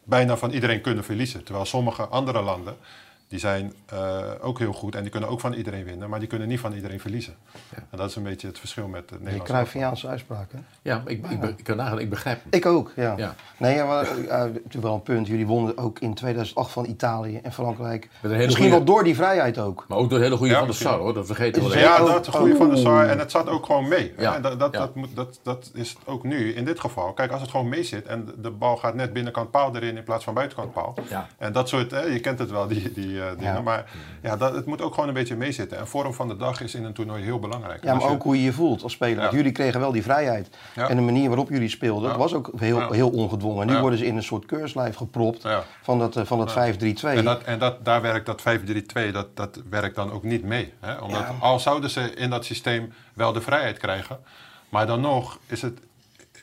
[0.04, 1.44] bijna van iedereen kunnen verliezen.
[1.44, 2.78] Terwijl sommige andere landen,
[3.32, 6.28] die zijn eh, ook heel goed en die kunnen ook van iedereen winnen, maar die
[6.28, 7.34] kunnen niet van iedereen verliezen.
[7.90, 9.52] En dat is een beetje het verschil met het Die Nederlands.
[9.52, 10.58] Cruyffiaanse uitspraak, hè?
[10.82, 12.48] Ja, ik, ik, be- ik kan nagaan, ik begrijp hem.
[12.52, 13.14] Ik ook, ja.
[13.18, 13.36] Ja.
[13.58, 15.28] Nee, ja, maar uh, natuurlijk wel een punt.
[15.28, 18.10] Jullie wonnen ook in 2008 van Italië en Frankrijk.
[18.22, 19.86] Misschien goeie- wel door die vrijheid ook.
[19.88, 20.74] Maar ook door de hele goede Ja, van de.
[20.74, 23.06] Sar hoor, dat vergeten we wel Ja, dat is goede van de Sar.
[23.08, 24.14] En het zat ook gewoon mee.
[24.18, 24.24] Ja.
[24.34, 24.40] Ja.
[24.40, 24.80] Dat, dat, Ja.
[24.80, 27.14] dat, moet, dat, dat is ook nu, in dit geval.
[27.14, 30.04] Kijk, als het gewoon mee zit en de bal gaat net binnenkant paal erin in
[30.04, 30.94] plaats van buitenkant paal.
[31.10, 31.28] Ja.
[31.38, 33.54] En dat soort, hè, je kent het wel, die, die eh, dingen.
[33.54, 33.62] Ja.
[33.62, 33.86] Maar
[34.22, 35.78] ja, dat, het moet ook gewoon een beetje meezitten.
[35.78, 37.84] En vorm van de dag is in een toernooi heel belangrijk.
[37.84, 39.22] Ja, maar je- ook hoe je je voelt als speler.
[39.22, 40.50] Want jullie kregen wel die vrijheid.
[40.76, 42.18] En de manier waarop jullie speelden, Ja.
[42.18, 43.68] was ook heel, heel ongedwongen.
[43.68, 45.48] Nu worden ze in een soort keurslijf gepropt
[45.82, 47.18] van dat, eh, van dat 5-3-2.
[47.18, 50.74] En, dat, en dat, daar werkt dat 5-3-2, dat, dat werkt dan ook niet mee.
[50.80, 50.96] Hè?
[50.98, 54.20] Omdat al zouden ze in dat systeem wel de vrijheid krijgen,
[54.70, 55.80] maar dan nog is het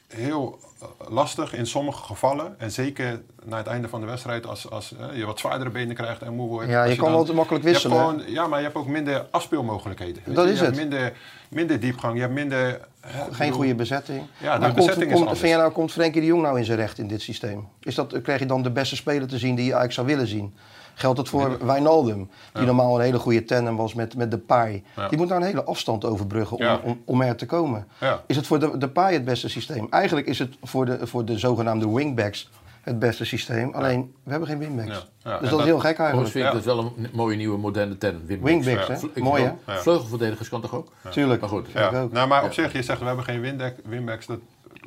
[0.08, 0.67] heel eh,
[1.08, 2.54] lastig in sommige gevallen.
[2.58, 5.94] En zeker na het einde van de wedstrijd, als, als eh, je wat zwaardere benen
[5.96, 6.68] krijgt en moe wordt.
[6.68, 10.22] Ja, je kan wel te makkelijk wisselen, gewoon- ja, maar je hebt ook minder afspeelmogelijkheden.
[10.26, 10.52] Dat je?
[10.52, 10.88] is je hebt het.
[10.88, 11.12] minder,
[11.48, 12.58] minder diepgang, je hebt minder...
[13.00, 14.22] hè, Geen bedoel- goede bezetting.
[14.38, 15.38] Ja, de maar komt, bezetting is komt, anders.
[15.40, 17.68] vind je nou, komt Frenkie de Jong nou in zijn recht in dit systeem?
[17.80, 20.26] Is dat, krijg je dan de beste speler te zien die je eigenlijk zou willen
[20.26, 20.54] zien?
[20.98, 22.16] Geldt het voor Wijnaldum,
[22.52, 22.66] die Ja.
[22.66, 24.82] normaal een hele goede tandem was met, met Depay.
[24.96, 25.08] Ja.
[25.08, 26.80] Die moet nou een hele afstand overbruggen om, Ja.
[26.84, 27.86] om, om er te komen.
[28.00, 28.22] Ja.
[28.26, 29.86] Is het voor de Depay het beste systeem?
[29.90, 33.72] Eigenlijk is het voor de, voor de zogenaamde wingbacks het beste systeem.
[33.74, 34.88] Alleen, we hebben geen wingbacks.
[34.88, 35.30] Ja.
[35.30, 36.30] Ja, Dus dat, dat- is heel gek eigenlijk.
[36.30, 38.20] vind ik dat wel een mooie nieuwe moderne term.
[38.26, 38.64] Wingbacks.
[38.66, 39.20] Wingbacks, hè?
[39.22, 39.72] Mooi, hè?
[39.72, 39.78] Ja.
[39.80, 40.92] Vleugelverdedigers kan toch ook?
[41.10, 41.40] Tuurlijk.
[41.40, 41.66] Maar goed.
[41.74, 41.88] Ja.
[41.90, 42.12] Ik ook.
[42.12, 42.62] Nou, maar op Ja.
[42.62, 44.38] zich, je zegt we hebben geen winback, winbacks, dat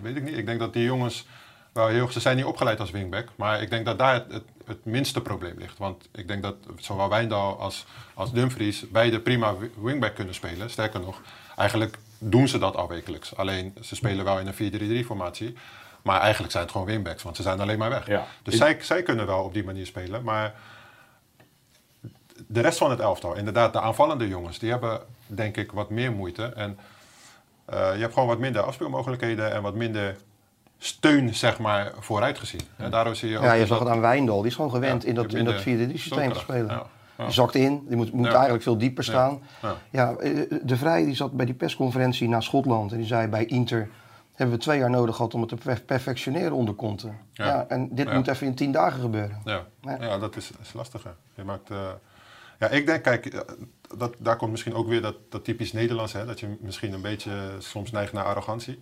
[0.01, 0.37] weet ik niet.
[0.37, 1.27] Ik denk dat die jongens,
[1.73, 4.43] wel heel, ze zijn niet opgeleid als wingback, maar ik denk dat daar het, het,
[4.71, 5.77] het minste probleem ligt.
[5.77, 10.69] Want ik denk dat zowel Wijndal als, als Dumfries beide prima wi- wingback kunnen spelen.
[10.69, 11.21] Sterker nog,
[11.57, 13.35] eigenlijk doen ze dat al wekelijks.
[13.35, 15.55] Alleen ze spelen wel in een 4-3-3 formatie.
[16.01, 18.07] Maar eigenlijk zijn het gewoon wingbacks, want ze zijn alleen maar weg.
[18.07, 18.27] Ja.
[18.43, 20.23] Dus zij, zij kunnen wel op die manier spelen.
[20.23, 20.55] Maar
[22.47, 26.11] de rest van het elftal, inderdaad, de aanvallende jongens, die hebben denk ik wat meer
[26.11, 26.45] moeite.
[26.45, 26.79] En
[27.65, 30.17] eh, je hebt gewoon wat minder afspeelmogelijkheden en wat minder
[30.83, 32.61] steun, zeg maar, vooruit gezien.
[32.77, 34.37] En daardoor zie je ook Ja, je dat- zag het aan Wijndal.
[34.41, 36.39] Die is gewoon gewend Ja, in dat, in dat minder 4-3 systeem te stootkracht.
[36.41, 36.67] spelen.
[37.17, 37.23] Ja.
[37.25, 38.31] Die zakt in, die moet, moet Ja.
[38.33, 39.41] eigenlijk veel dieper staan.
[39.61, 39.75] Ja.
[39.89, 43.45] Ja, eh, De Vrij die zat bij die persconferentie naar Schotland en die zei bij
[43.45, 43.89] Inter
[44.35, 47.07] hebben we twee jaar nodig gehad om het te per- perfectioneren onder Conte.
[47.33, 47.45] Ja.
[47.45, 47.65] Ja.
[47.67, 48.13] en dit Ja.
[48.13, 49.41] moet even in tien dagen gebeuren.
[49.45, 49.97] Ja, Ja.
[49.99, 51.03] ja dat is, is lastig.
[51.03, 51.09] Hè.
[51.35, 51.77] Je maakt, eh,
[52.59, 53.39] ja, ik denk, kijk, eh,
[53.97, 57.01] dat, daar komt misschien ook weer dat, dat typisch Nederlands, hè, dat je misschien een
[57.01, 58.79] beetje soms neigt naar arrogantie.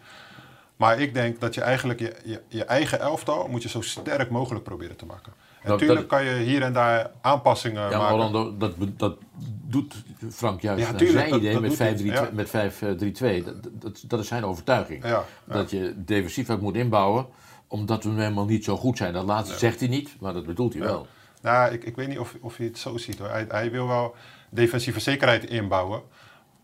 [0.80, 4.30] Maar ik denk dat je eigenlijk je, je, je eigen elftal moet je zo sterk
[4.30, 5.34] mogelijk proberen te maken.
[5.62, 8.16] En natuurlijk kan je hier en daar aanpassingen Ja, maar maken.
[8.16, 9.18] Orlando, dat, dat
[9.66, 9.96] doet
[10.32, 12.04] Frank juist Ja, naar tuurlijk, zijn dat- idee dat met doet hij, 5-3-2.
[12.06, 12.30] ja.
[12.34, 13.46] met 5-3-2.
[13.46, 15.06] Dat, dat, dat is zijn overtuiging.
[15.06, 17.26] Ja, Dat je defensief ook moet inbouwen,
[17.68, 19.14] omdat we helemaal niet zo goed zijn.
[19.14, 20.88] Dat laatste zegt hij niet, maar dat bedoelt hij Ja.
[20.88, 21.08] wel.
[21.42, 23.30] Nou, ik, ik weet niet of, of hij het zo ziet hoor.
[23.30, 24.16] Hij, hij wil wel
[24.50, 26.02] defensieve zekerheid inbouwen.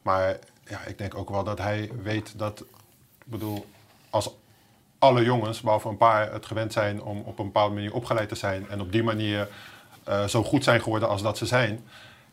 [0.02, 0.38] Maar
[0.68, 3.66] ja, ik denk ook wel dat hij weet dat, ik bedoel,
[4.16, 4.36] als
[5.00, 8.36] alle jongens, behalve een paar, het gewend zijn om op een bepaalde manier opgeleid te
[8.36, 9.48] zijn en op die manier
[10.04, 11.84] eh, zo goed zijn geworden als dat ze zijn,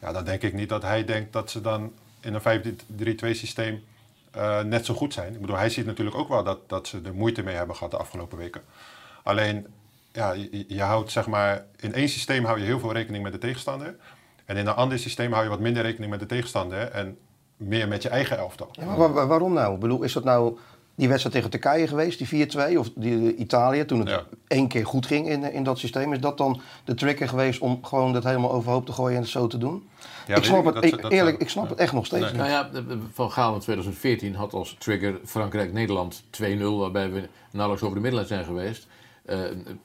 [0.00, 2.76] ja, dan denk ik niet dat hij denkt dat ze dan in een
[3.24, 3.84] 5-3-2 systeem
[4.30, 5.34] eh, net zo goed zijn.
[5.34, 7.90] Ik bedoel, hij ziet natuurlijk ook wel dat, dat ze er moeite mee hebben gehad
[7.90, 8.62] de afgelopen weken.
[9.22, 9.66] Alleen,
[10.12, 10.32] ja,
[10.68, 13.96] je, houdt zeg maar, in één systeem hou je heel veel rekening met de tegenstander.
[14.44, 17.18] En in een ander systeem hou je wat minder rekening met de tegenstander en
[17.56, 18.68] meer met je eigen elftal.
[18.72, 19.74] Ja, maar wa- wa- waarom nou?
[19.74, 20.58] Ik bedoel, is dat nou
[20.94, 25.06] die wedstrijd tegen Turkije geweest, die 4-2, of die, Italië, toen het één keer goed
[25.06, 26.12] ging in, in dat systeem?
[26.12, 29.30] Is dat dan de trigger geweest om gewoon dat helemaal overhoop te gooien en het
[29.30, 29.88] zo te doen?
[30.26, 32.24] Ja, ik snap ik, het, dat- ik- dat- eerlijk, ik snap het echt nog steeds
[32.26, 32.36] niet.
[32.36, 32.70] Nou ja,
[33.12, 38.26] Van Gaal in 2014 had als trigger Frankrijk-Nederland 2-0, waarbij we nauwelijks over de middenlijn
[38.26, 38.86] zijn geweest.
[39.24, 39.38] Eh,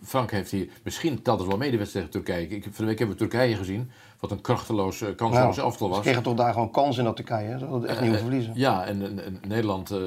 [0.03, 2.47] Frank heeft hier, misschien telt het wel mee de wedstrijd tegen Turkije.
[2.49, 5.87] Ik, van de week hebben we Turkije gezien, wat een krachteloos, eh, kansloos Nou, elftal
[5.87, 5.97] was.
[5.97, 7.57] Ze kregen toch daar gewoon kans in dat Turkije, hè?
[7.57, 8.53] Ze hadden het echt niet hoeven verliezen.
[8.55, 9.97] Ja, en, en- en Nederland, eh,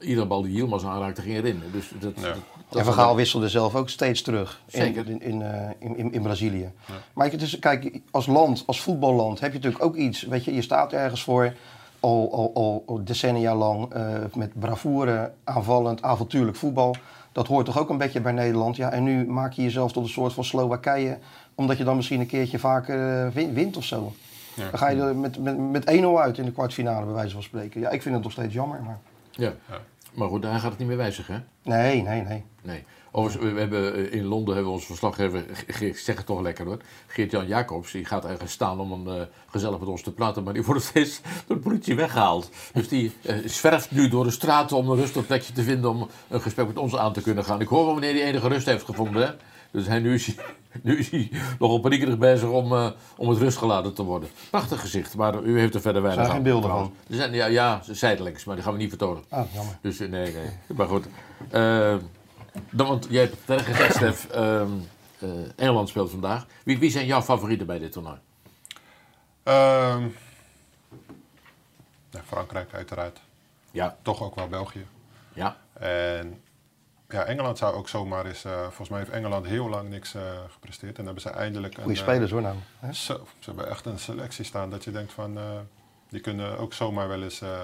[0.00, 1.62] iedere bal die Yilmaz aanraakte, ging erin.
[1.72, 2.34] Dus dat, dat,
[2.68, 5.08] dat En Van Gaal wisselde zelf ook steeds terug in, Zeker.
[5.10, 6.72] in, in, eh, in, in, in Brazilië.
[7.12, 10.22] Maar het is, kijk, als land, als voetballand, heb je natuurlijk ook iets.
[10.22, 11.52] Weet je, je staat ergens voor
[12.00, 16.96] al, al, al, decennia lang eh, met bravoure, aanvallend, avontuurlijk voetbal.
[17.32, 18.76] Dat hoort toch ook een beetje bij Nederland.
[18.76, 21.18] Ja, en nu maak je jezelf tot een soort van Slowakije,
[21.54, 24.12] omdat je dan misschien een keertje vaker eh, win- wint of zo.
[24.54, 24.70] Ja.
[24.70, 27.42] Dan ga je er met, met, met 1-0 uit in de kwartfinale, bij wijze van
[27.42, 27.80] spreken.
[27.80, 28.82] Ja, ik vind het nog steeds jammer.
[28.82, 28.98] Maar...
[29.30, 29.52] Ja.
[30.14, 31.40] maar goed, daar gaat het niet meer wijzigen, hè?
[31.76, 32.44] Nee, nee, nee.
[32.62, 32.84] Nee.
[33.16, 36.40] Overigens, we hebben, eh, in Londen hebben we onze verslaggever, Ge- ik zeg het toch
[36.40, 40.12] lekker hoor, Geert-Jan Jacobs, die gaat ergens staan om een, eh, gezellig met ons te
[40.12, 42.50] praten, maar die wordt steeds door de politie weggehaald.
[42.72, 46.08] Dus die eh, zwerft nu door de straten om een rustig plekje te vinden om
[46.28, 47.60] een gesprek met ons aan te kunnen gaan.
[47.60, 49.32] Ik hoor wel wanneer hij enige rust heeft gevonden, hè.
[49.70, 50.36] Dus hij, nu, is hij,
[50.82, 54.28] nu is hij nogal paniekerig bezig om, om het rust gelaten te worden.
[54.50, 56.42] Prachtig gezicht, maar u heeft er verder weinig zijn aan.
[56.44, 56.94] geen beelden trouwens.
[57.08, 59.22] Er zijn, ja, ja, zijdelings, maar die gaan we niet vertonen.
[59.28, 59.78] Ah, jammer.
[59.80, 60.32] Dus nee, nee.
[60.76, 61.06] Maar goed.
[62.70, 64.26] Dan, want jij hebt gezegd, Stef.
[64.28, 64.70] ehm,
[65.18, 66.46] eh, Engeland speelt vandaag.
[66.64, 68.18] Wie, wie zijn jouw favorieten bij dit toernooi?
[69.42, 70.02] Ehm,
[72.10, 73.20] ja, Frankrijk uiteraard.
[73.70, 73.96] Ja.
[74.02, 74.86] Toch ook wel België.
[75.32, 75.56] Ja.
[75.72, 76.40] En
[77.08, 78.44] ja, Engeland zou ook zomaar eens...
[78.44, 80.98] eh, volgens mij heeft Engeland heel lang niks eh, gepresteerd.
[80.98, 81.74] En dan hebben ze eindelijk...
[81.74, 82.92] Goeie een, spelers, hoor, nou, hè?
[82.92, 85.38] Zo, ze hebben echt een selectie staan dat je denkt van...
[85.38, 85.44] eh,
[86.08, 87.60] die kunnen ook zomaar wel eens eh,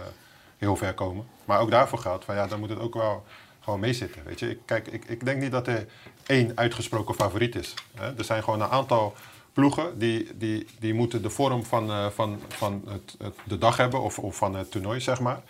[0.58, 1.26] heel ver komen.
[1.44, 3.24] Maar ook daarvoor geldt van ja, dan moet het ook wel
[3.62, 4.22] gewoon meezitten.
[4.24, 5.86] Weet je, ik, kijk, ik, ik denk niet dat er
[6.26, 7.74] één uitgesproken favoriet is.
[7.94, 8.16] Hè.
[8.16, 9.14] Er zijn gewoon een aantal
[9.52, 13.76] ploegen die, die, die moeten de vorm van, eh, van, van het, het, de dag
[13.76, 15.42] hebben of, of van het toernooi, zeg maar.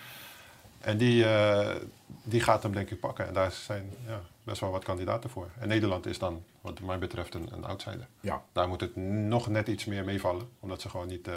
[0.80, 1.76] En die, eh,
[2.22, 3.26] die gaat hem denk ik pakken.
[3.26, 5.48] En daar zijn ja, best wel wat kandidaten voor.
[5.58, 8.06] En Nederland is dan, wat mij betreft, een, een outsider.
[8.20, 8.42] Ja.
[8.52, 10.48] Daar moet het nog net iets meer meevallen.
[10.60, 11.34] Omdat ze gewoon niet eh,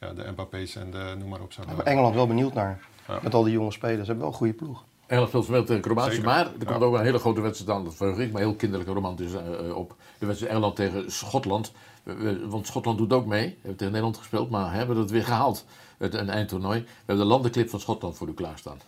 [0.00, 1.82] ja, de Mbappé's en de noem maar op zijn.
[1.84, 2.80] Engeland wel benieuwd naar.
[3.08, 3.18] Ja.
[3.22, 4.00] Met al die jonge spelers.
[4.00, 4.84] Ze hebben wel een goede ploeg.
[5.06, 6.24] Engeland speelt vanmiddag tegen Kroatië, Zeker.
[6.28, 6.64] maar er Ja.
[6.64, 7.84] komt ook een hele grote wedstrijd aan.
[7.84, 9.96] Dat verheug ik me heel kinderlijk en romantisch eh, eh, op.
[10.18, 11.72] De wedstrijd Engeland tegen Schotland.
[12.02, 13.46] We- we- want Schotland doet ook mee.
[13.46, 15.64] We hebben tegen Nederland gespeeld, maar hebben het weer gehaald.
[15.98, 16.80] Het, een eindtoernooi.
[16.80, 18.78] We hebben de landenclip van Schotland voor u klaarstaan.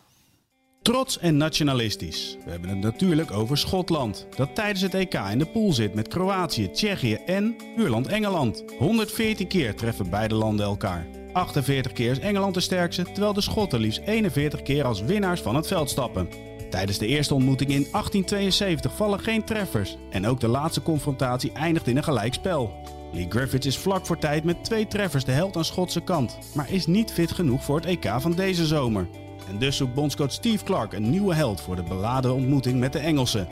[0.83, 2.37] Trots en nationalistisch.
[2.45, 6.09] We hebben het natuurlijk over Schotland, dat tijdens het EK in de pool zit met
[6.09, 8.65] Kroatië, Tsjechië en Ierland-Engeland.
[8.79, 11.07] 114 keer treffen beide landen elkaar.
[11.37, 15.55] 48 keer is Engeland de sterkste, terwijl de Schotten liefst 41 keer als winnaars van
[15.55, 16.29] het veld stappen.
[16.71, 21.87] Tijdens de eerste ontmoeting in 1872 vallen geen treffers en ook de laatste confrontatie eindigt
[21.87, 22.73] in een gelijkspel.
[23.13, 26.73] Lee Griffiths is vlak voor tijd met twee treffers de held aan Schotse kant, maar
[26.73, 29.09] is niet fit genoeg voor het EK van deze zomer.
[29.49, 32.99] En dus zoekt bondscoach Steve Clark een nieuwe held voor de beladen ontmoeting met de
[32.99, 33.49] Engelsen.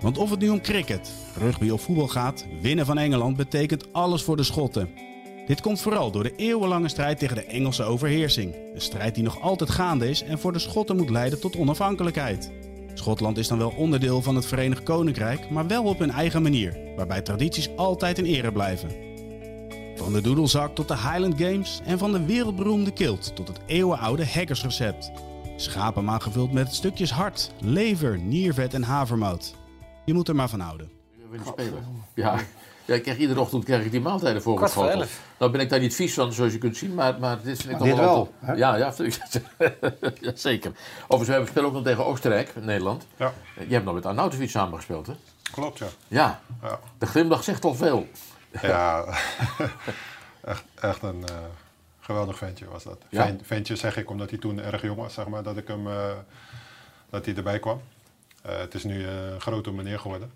[0.00, 4.22] Want of het nu om cricket, rugby of voetbal gaat, winnen van Engeland betekent alles
[4.22, 5.11] voor de Schotten.
[5.46, 8.54] Dit komt vooral door de eeuwenlange strijd tegen de Engelse overheersing.
[8.74, 12.50] Een strijd die nog altijd gaande is en voor de Schotten moet leiden tot onafhankelijkheid.
[12.94, 16.78] Schotland is dan wel onderdeel van het Verenigd Koninkrijk, maar wel op hun eigen manier,
[16.96, 18.90] waarbij tradities altijd in ere blijven.
[19.96, 24.26] Van de doedelzak tot de Highland Games en van de wereldberoemde kilt tot het eeuwenoude
[24.26, 25.12] hackersrecept.
[25.56, 29.54] Schapenmaal gevuld met stukjes hart, lever, niervet en havermout.
[30.04, 30.90] Je moet er maar van houden.
[31.30, 31.84] willen spelen.
[32.14, 32.38] Ja.
[32.84, 34.60] Ja, ik krijg iedere ochtend krijg ik die maaltijden voor.
[35.38, 37.72] Nou ben ik daar niet vies van, zoals je kunt zien, maar, maar dit vind
[37.72, 38.32] ik Maar toch dit wel...
[38.56, 38.76] Ja, ja,
[40.20, 40.72] ja, zeker.
[41.08, 43.06] Overigens, we spelen ook nog tegen Oostenrijk, Nederland.
[43.16, 43.32] Ja.
[43.68, 45.12] Je hebt nog met Arnautovic samengespeeld, hè?
[45.52, 45.86] Klopt, ja.
[46.08, 46.40] Ja.
[46.62, 46.78] Ja.
[46.98, 48.06] De glimlach zegt al veel.
[48.62, 49.04] Ja,
[50.44, 51.36] echt, echt een eh,
[52.00, 52.98] geweldig ventje was dat.
[53.08, 53.36] Ja.
[53.42, 56.10] Ventje zeg ik omdat hij toen erg jong was, zeg maar, dat ik hem, eh,
[57.10, 57.80] dat hij erbij kwam.
[58.42, 60.32] Eh, het is nu een grote meneer geworden.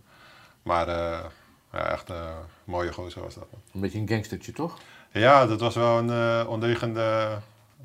[0.62, 1.24] Maar eh,
[1.72, 2.16] ja, echt een
[2.64, 3.46] mooie gozer was dat.
[3.74, 4.78] Een beetje een gangstertje, toch?
[5.12, 7.38] Ja, dat was wel een eh ondegende,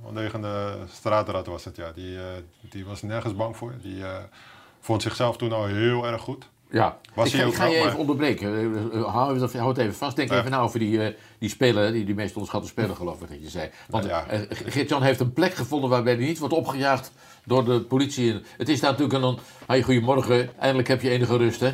[0.03, 1.91] ondegende straatrat was het, ja.
[1.91, 2.23] Die, eh,
[2.69, 3.73] die was nergens bang voor.
[3.81, 4.15] Die eh,
[4.79, 6.49] vond zichzelf toen al heel erg goed.
[6.69, 8.73] Ja, Was ik, hij ga- ook ik ga je even onderbreken.
[9.03, 10.15] Hou het, even vast.
[10.15, 10.37] Denk Ja.
[10.39, 13.41] even na over die, eh, die speler, die, die meest onderschatte speler geloof ik dat
[13.41, 13.69] je zei.
[13.89, 14.25] Want Ja.
[14.49, 17.11] Geert-Jan heeft een plek gevonden waarbij hij niet wordt opgejaagd
[17.45, 18.41] door de politie.
[18.57, 19.37] Het is daar natuurlijk een...
[19.67, 21.73] Hey, goedemorgen, eindelijk heb je enige rust hè.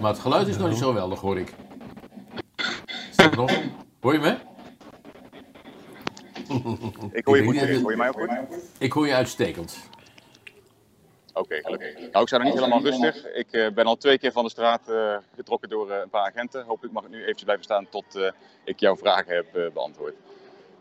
[0.00, 1.54] Maar het geluid is nog niet zo geweldig hoor ik.
[3.36, 3.50] Nog,
[4.00, 4.36] hoor je me?
[7.12, 7.80] Ik hoor je goed, dat-.
[7.80, 8.30] Hoor je mij ook goed?
[8.78, 9.78] Ik hoor je uitstekend.
[11.32, 11.94] Oké, gelukkig.
[11.94, 13.32] Nou, ik sta nog niet helemaal rustig.
[13.32, 16.26] Ik eh, ben al twee keer van de straat eh, getrokken door eh, een paar
[16.26, 16.64] agenten.
[16.64, 18.32] Hopelijk mag ik nu eventjes blijven staan tot
[18.64, 20.14] ik jouw vragen heb beantwoord.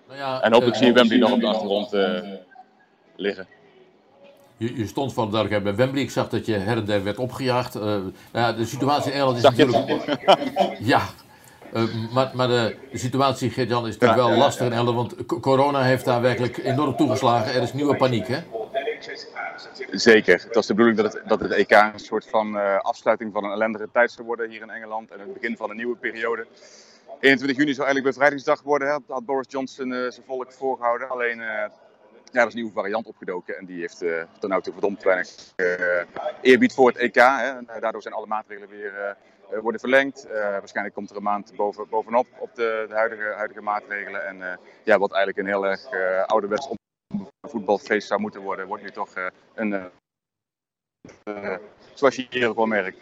[0.07, 1.91] Nou ja, En hopelijk zie je Wembley nog op de achtergrond
[3.15, 3.47] liggen.
[4.57, 6.03] Je, je stond van duidelijkheid bij Wembley.
[6.03, 7.75] Ik zag dat je her en der werd opgejaagd.
[7.75, 10.17] Eh, nou ja, de situatie in Engeland is natuurlijk...
[10.79, 11.01] Ja.
[11.73, 11.83] Eh,
[12.13, 14.95] maar maar de, de situatie, Geert-Jan, is natuurlijk Ja, wel lastig in Engeland.
[14.95, 17.53] Want co- corona heeft daar werkelijk enorm toegeslagen.
[17.55, 18.39] Er is nieuwe paniek, hè?
[19.91, 20.41] Zeker.
[20.43, 23.43] Het was de bedoeling dat het, dat het EK een soort van eh, afsluiting van
[23.43, 25.11] een ellendige tijd zou worden hier in Engeland.
[25.11, 26.47] En het begin van een nieuwe periode.
[27.19, 31.09] 21 juni zou eigenlijk bevrijdingsdag worden, hè, had Boris Johnson eh, zijn volk voorgehouden.
[31.09, 31.41] Alleen,
[32.31, 33.97] ja, er is een nieuwe variant opgedoken en die heeft
[34.39, 36.05] tot nu toe verdomd weinig eh,
[36.41, 37.15] eerbied voor het EK.
[37.15, 37.49] Hè.
[37.57, 40.27] En, eh, daardoor zijn alle maatregelen weer eh, worden verlengd.
[40.31, 44.25] Waarschijnlijk komt er een maand boven, bovenop op de, de huidige, huidige maatregelen.
[44.25, 45.89] En ja, wat eigenlijk een heel erg
[46.27, 46.69] ouderwets
[47.41, 49.13] voetbalfeest zou moeten worden, wordt nu toch
[49.53, 49.89] een.
[51.93, 52.97] zoals je hier ook wel merkt.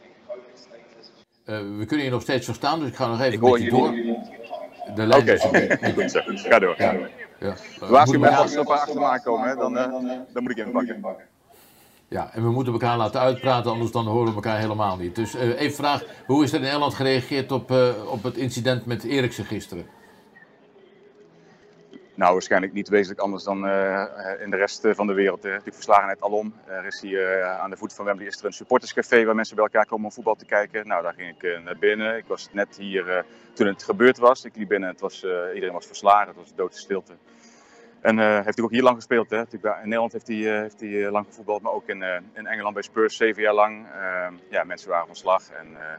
[1.45, 3.69] We kunnen je nog steeds verstaan, dus ik ga nog even Ik hoor met je
[3.69, 3.93] door.
[3.93, 4.44] jullie.
[4.95, 6.21] De lijn Oké, is een goed zo.
[6.49, 6.75] Ga door.
[6.77, 6.93] Ja.
[7.39, 7.53] Ja.
[7.79, 9.91] Waarschuw Moet- me als er een paar achter me aankomen, hè, dan, eh,
[10.33, 10.71] dan moet ik in
[11.01, 11.25] pakken.
[12.07, 15.15] Ja, en we moeten elkaar laten uitpraten, anders dan horen we elkaar helemaal niet.
[15.15, 18.85] Dus eh, even vraag, hoe is er in Engeland gereageerd op, eh, op het incident
[18.85, 19.85] met Eriksen gisteren?
[22.15, 24.05] Nou, waarschijnlijk niet wezenlijk anders dan eh,
[24.39, 25.45] in de rest eh, van de wereld.
[25.45, 26.53] Uh, die verslagenheid alom.
[26.65, 29.55] Er is hier eh, aan de voet van Wembley is er een supporterscafé waar mensen
[29.55, 30.87] bij elkaar komen om voetbal te kijken.
[30.87, 32.17] Nou, daar ging ik eh, naar binnen.
[32.17, 34.45] Ik was net hier eh, toen het gebeurd was.
[34.45, 37.13] Ik liep binnen, het was, eh, iedereen was verslagen, het was doodse stilte.
[38.01, 39.29] En eh, heeft hij ook hier lang gespeeld.
[39.29, 39.37] Hè?
[39.37, 42.19] Natuurlijk, In Nederland heeft hij, eh, heeft hij eh, lang gevoetbald, maar ook in, eh,
[42.33, 43.85] in Engeland bij Spurs zeven jaar lang.
[43.93, 45.49] Eh, ja, mensen waren van slag.
[45.49, 45.97] En, eh,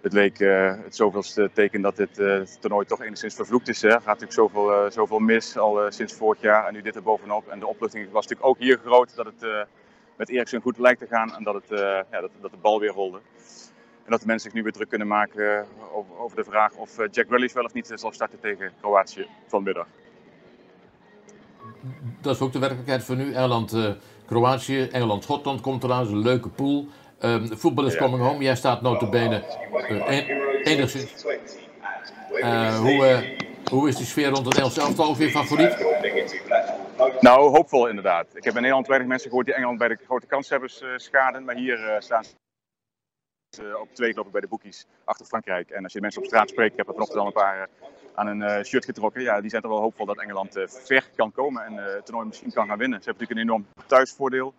[0.00, 3.82] het leek eh, het zoveelste teken dat dit eh, toernooi toch enigszins vervloekt is.
[3.82, 3.88] Hè.
[3.88, 7.02] Er gaat natuurlijk zoveel, eh, zoveel mis al sinds vorig jaar en nu dit er
[7.02, 7.48] bovenop.
[7.48, 9.66] En de opluchting was natuurlijk ook hier groot dat het
[10.16, 11.80] met Eriksen goed lijkt te gaan en dat, het,
[12.10, 13.18] ja, dat, dat de bal weer rolde.
[14.04, 16.96] En dat de mensen zich nu weer druk kunnen maken over, over de vraag of
[17.10, 19.86] Jack Grealish wel of niet zal starten tegen Kroatië vanmiddag.
[22.20, 23.32] Dat is ook de werkelijkheid voor nu.
[23.32, 23.76] Engeland,
[24.26, 25.98] Kroatië, Engeland, Schotland komt eraan.
[25.98, 26.88] Dat is een leuke pool.
[27.26, 27.98] Um, voetbal is Ja.
[27.98, 28.42] coming home.
[28.42, 30.26] Jij staat notabene uh, en,
[30.62, 31.24] enigszins.
[32.32, 35.76] Uh, hoe, uh, hoe is die sfeer rond het Engelse elftal ook weer favoriet?
[37.20, 38.26] Nou, hoopvol inderdaad.
[38.34, 41.44] Ik heb in Nederland weinig mensen gehoord die Engeland bij de grote kanshebbers schaden.
[41.44, 45.70] Maar hier staan ze op twee ik bij de boekies achter Frankrijk.
[45.70, 47.68] En als je de mensen op straat spreekt, ik heb er vanochtend al een paar
[48.14, 49.22] aan een shirt getrokken.
[49.22, 52.52] Ja, die zijn toch wel hoopvol dat Engeland ver kan komen en het toernooi misschien
[52.52, 53.02] kan gaan winnen.
[53.02, 54.54] Ze hebben natuurlijk een enorm thuisvoordeel.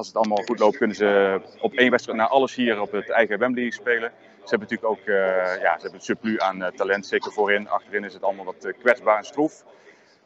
[0.00, 3.10] Als het allemaal goed loopt, kunnen ze op één wedstrijd naar alles hier op het
[3.10, 4.12] eigen Wembley spelen.
[4.18, 5.16] Ze hebben natuurlijk ook uh,
[5.60, 7.68] ja, ze hebben een surplus aan uh, talent, zeker voorin.
[7.68, 9.64] Achterin is het allemaal wat uh, kwetsbaar en stroef.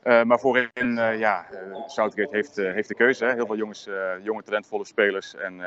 [0.05, 1.47] Uh, maar voorin, ja,
[1.87, 3.25] Southgate heeft, heeft de keuze.
[3.25, 3.33] Hè.
[3.33, 3.89] Heel veel jongens,
[4.22, 5.61] jonge talentvolle spelers en,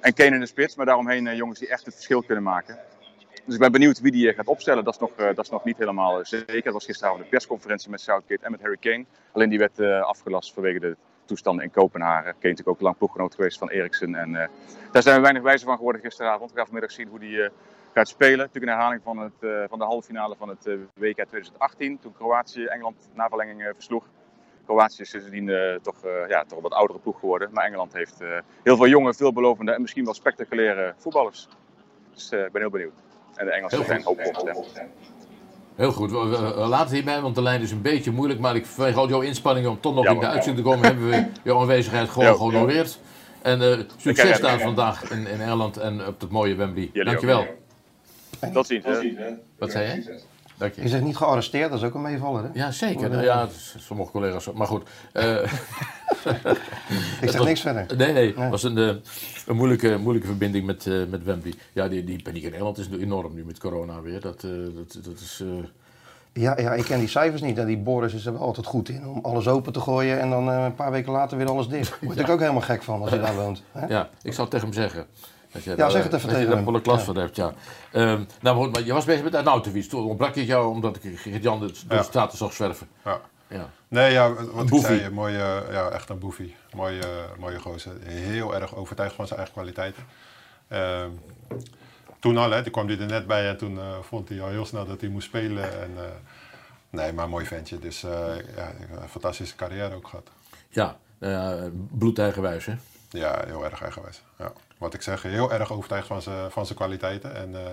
[0.00, 0.76] en Kane in de spits.
[0.76, 2.78] Maar daaromheen jongens die echt het verschil kunnen maken.
[3.44, 4.84] Dus ik ben benieuwd wie die gaat opstellen.
[4.84, 6.62] Dat is nog, dat is nog niet helemaal zeker.
[6.62, 9.04] Dat was gisteravond een persconferentie met Southgate en met Harry Kane.
[9.32, 10.96] Alleen die werd afgelast vanwege de
[11.30, 12.24] toestanden in Kopenhagen.
[12.24, 14.14] Kane natuurlijk ook lang ploeggenoot geweest van Eriksen.
[14.14, 14.44] En uh,
[14.92, 16.50] daar zijn we weinig wijzer van geworden gisteravond.
[16.50, 17.48] We gaan vanmiddag zien hoe die uh,
[17.94, 18.38] gaat spelen.
[18.38, 20.64] Natuurlijk een herhaling van, het, uh, van de halve finale van het
[20.94, 21.98] WK 2018.
[21.98, 24.04] Toen Kroatië Engeland na verlenging versloeg.
[24.66, 25.96] Kroatië is sindsdien toch,
[26.28, 27.48] ja, toch een wat oudere ploeg geworden.
[27.52, 28.18] Maar Engeland heeft
[28.62, 31.48] heel veel jonge, veelbelovende en misschien wel spectaculaire voetballers.
[32.12, 33.02] Dus ik ben heel benieuwd.
[33.34, 34.64] En de Engelsen zijn hoopvol.
[35.80, 38.40] Heel goed, we, we- we laten het hierbij, want de lijn is een beetje moeilijk.
[38.40, 40.86] Maar ik vanwege al jouw inspanningen om toch nog Ja, in de uitzending te komen,
[40.86, 42.98] hebben we jouw aanwezigheid gewoon gehonoreerd.
[43.42, 46.90] En eh, succes daar vandaag in, in Engeland en op het mooie Wembley.
[46.92, 47.40] Jullie Dankjewel.
[47.40, 48.52] ook.
[48.52, 48.84] Tot ziens.
[48.84, 49.28] hè.
[49.58, 50.20] Wat zei jij?
[50.60, 50.82] Dank je.
[50.82, 52.48] Je zegt niet gearresteerd, dat is ook een meevaller, hè?
[52.52, 53.08] Ja, zeker.
[53.08, 54.52] Nou eh, ja, is- sommige collega's.
[54.52, 54.88] Maar goed.
[55.12, 55.24] eh,
[56.24, 56.58] het
[57.20, 57.96] zeg was- niks verder.
[57.96, 58.34] Nee, nee.
[58.38, 58.86] Het was een, eh,
[59.46, 61.54] een moeilijke, moeilijke verbinding met, eh, met Wembley.
[61.72, 64.20] Ja, die, die paniek in Engeland is nu enorm nu met corona weer.
[64.20, 65.40] Dat, eh, dat, dat is...
[65.42, 65.48] eh,
[66.42, 67.58] Ja, ja, ik ken die cijfers niet.
[67.58, 70.30] En die Boris is er wel altijd goed in om alles open te gooien en
[70.30, 71.90] dan eh, een paar weken later weer alles dicht.
[71.90, 73.62] Daar word ik ook helemaal gek van als je daar woont.
[73.72, 73.86] Hè?
[73.86, 75.06] Ja, ik zal het tegen hem zeggen.
[75.52, 76.64] Dat Ja, daar, zeg het eh, even dat je tegen daar hem.
[76.64, 77.04] volle klas Ja.
[77.04, 77.52] van hebt, ja.
[77.92, 79.84] Ehm, nou, maar goed, maar je was bezig met Arnautovic.
[79.88, 81.02] Toen ontbrak ik jou omdat ik
[81.42, 82.02] door de Ja.
[82.02, 82.88] straten zag zwerven.
[83.04, 83.20] Ja.
[83.48, 83.70] Ja.
[83.88, 86.56] Nee, ja, wat Een ik zei, mooie, ja, echt een boefie.
[86.74, 87.02] Mooie,
[87.38, 87.92] mooie gozer.
[88.02, 90.02] Heel erg overtuigd van zijn eigen kwaliteiten.
[90.68, 91.08] Ehm,
[92.20, 94.48] toen al, hè, toen kwam hij er net bij en toen eh, vond hij al
[94.48, 95.80] heel snel dat hij moest spelen.
[95.82, 96.02] En, eh,
[96.90, 97.78] nee, maar een mooi ventje.
[97.78, 98.10] Dus eh,
[98.56, 98.72] ja,
[99.02, 100.28] een fantastische carrière ook gehad.
[100.68, 100.96] Ja,
[101.90, 102.74] bloedeigenwijs, hè?
[103.10, 104.22] Ja, heel erg eigenwijs.
[104.38, 104.52] Ja.
[104.80, 107.34] Wat ik zeg, heel erg overtuigd van zijn, van zijn kwaliteiten.
[107.34, 107.72] En eh,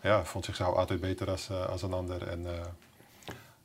[0.00, 2.28] ja, vond zichzelf altijd beter als, eh, als een ander.
[2.28, 2.66] En, eh,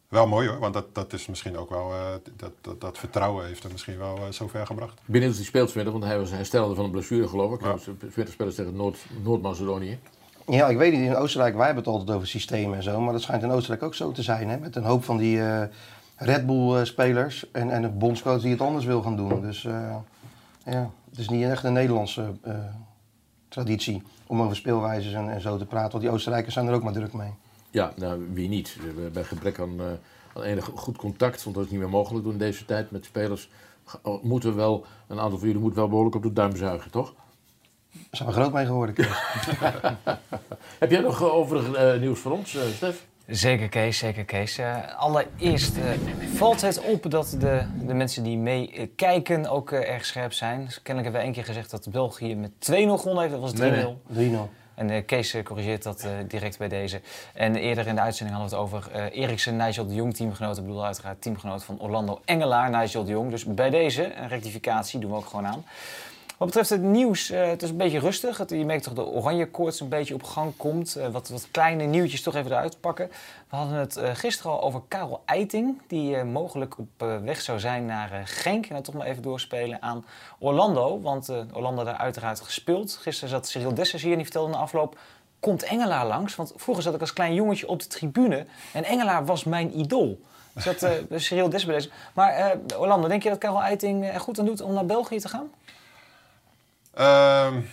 [0.10, 3.45] wel mooi hoor, want dat, dat is misschien ook wel, eh, dat, dat, dat vertrouwen
[3.45, 4.93] heeft hem misschien wel uh, zo ver gebracht.
[5.08, 7.80] Of hij speelt vanmiddag, want hij was herstelde van een blessure geloof ik.
[8.10, 10.00] 40 spelers tegen Noord, Noord-Macedonië.
[10.47, 13.14] Ja, ik weet niet, in Oostenrijk, wij hebben het altijd over systemen en zo, maar
[13.14, 14.58] dat schijnt in Oostenrijk ook zo te zijn, hè?
[14.58, 15.64] met een hoop van die uh,
[16.16, 19.41] Red Bull-spelers en, en een bondscoach die het anders wil gaan doen.
[19.41, 19.95] Dus uh,
[20.66, 22.56] ja, is niet echt een Nederlandse uh,
[23.48, 26.84] traditie om over speelwijzes en, en, zo te praten, want die Oostenrijkers zijn er ook
[26.84, 27.34] maar druk mee.
[27.70, 28.78] Ja, nou, wie niet?
[29.14, 29.86] Bij gebrek aan, uh,
[30.34, 33.06] aan enig goed contact, want dat is niet meer mogelijk doen in deze tijd met
[33.06, 33.50] spelers,
[34.22, 37.14] moeten we wel, een aantal van jullie moet wel behoorlijk op de duim zuigen, toch?
[38.12, 38.96] Zijn we groot mee geworden.
[40.80, 43.08] Heb jij nog overig uh, nieuws voor ons, Stef?
[43.30, 44.60] Zeker Kees, zeker Kees.
[44.60, 45.84] Uh, allereerst uh,
[46.36, 50.66] valt het op dat de, de mensen die meekijken uh, ook erg scherp zijn.
[50.66, 53.32] Dus kennelijk hebben we één keer gezegd dat België met 2-0 gewonnen heeft.
[53.32, 53.58] Dat was 3-0.
[54.08, 54.36] Nee, 3-0.
[54.76, 57.02] En Kees corrigeert dat direct bij deze.
[57.34, 60.58] En eerder in de uitzending hadden we het over Eriksen, Nigel de Jong, teamgenoot.
[60.58, 63.30] Ik bedoel uiteraard teamgenoot van Orlando Engelaar, Nigel de Jong.
[63.30, 65.64] Dus bij deze, een rectificatie doen we ook gewoon aan.
[66.40, 68.38] Wat betreft het nieuws, uh, het is een beetje rustig.
[68.38, 70.98] Het, je merkt toch dat de oranje koorts een beetje op gang komt.
[70.98, 73.08] Uh, wat, wat kleine nieuwtjes toch even eruit pakken.
[73.50, 75.82] We hadden het uh, gisteren al over Karel Eiting.
[75.88, 78.66] Die mogelijk op weg zou zijn naar Genk.
[78.66, 80.06] En dan toch maar even doorspelen aan
[80.40, 81.02] Orlando.
[81.02, 82.96] Want Orlando daar uiteraard gespeeld.
[83.02, 85.00] Gisteren zat Cyril Dessers hier en die vertelde na afloop...
[85.40, 86.36] Komt Engelaar langs?
[86.36, 88.46] Want vroeger zat ik als klein jongetje op de tribune.
[88.74, 90.22] En Engelaar was mijn idool.
[90.54, 91.90] Dus dat uh, Cyril Dessers.
[92.14, 95.30] Maar Orlando, denk je dat Karel Eiting er goed aan doet om naar België te
[95.30, 95.50] gaan?
[96.98, 97.70] Um,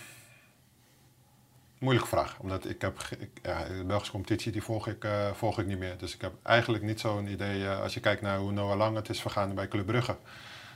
[1.78, 2.36] moeilijke vraag.
[2.38, 3.00] Omdat ik heb.
[3.18, 5.98] Ik, ja, de Belgische competitie die volg ik, uh, volg ik niet meer.
[5.98, 7.60] Dus ik heb eigenlijk niet zo'n idee.
[7.60, 10.16] Uh, als je kijkt naar hoe Noah Lang het is vergaan bij Club Brugge.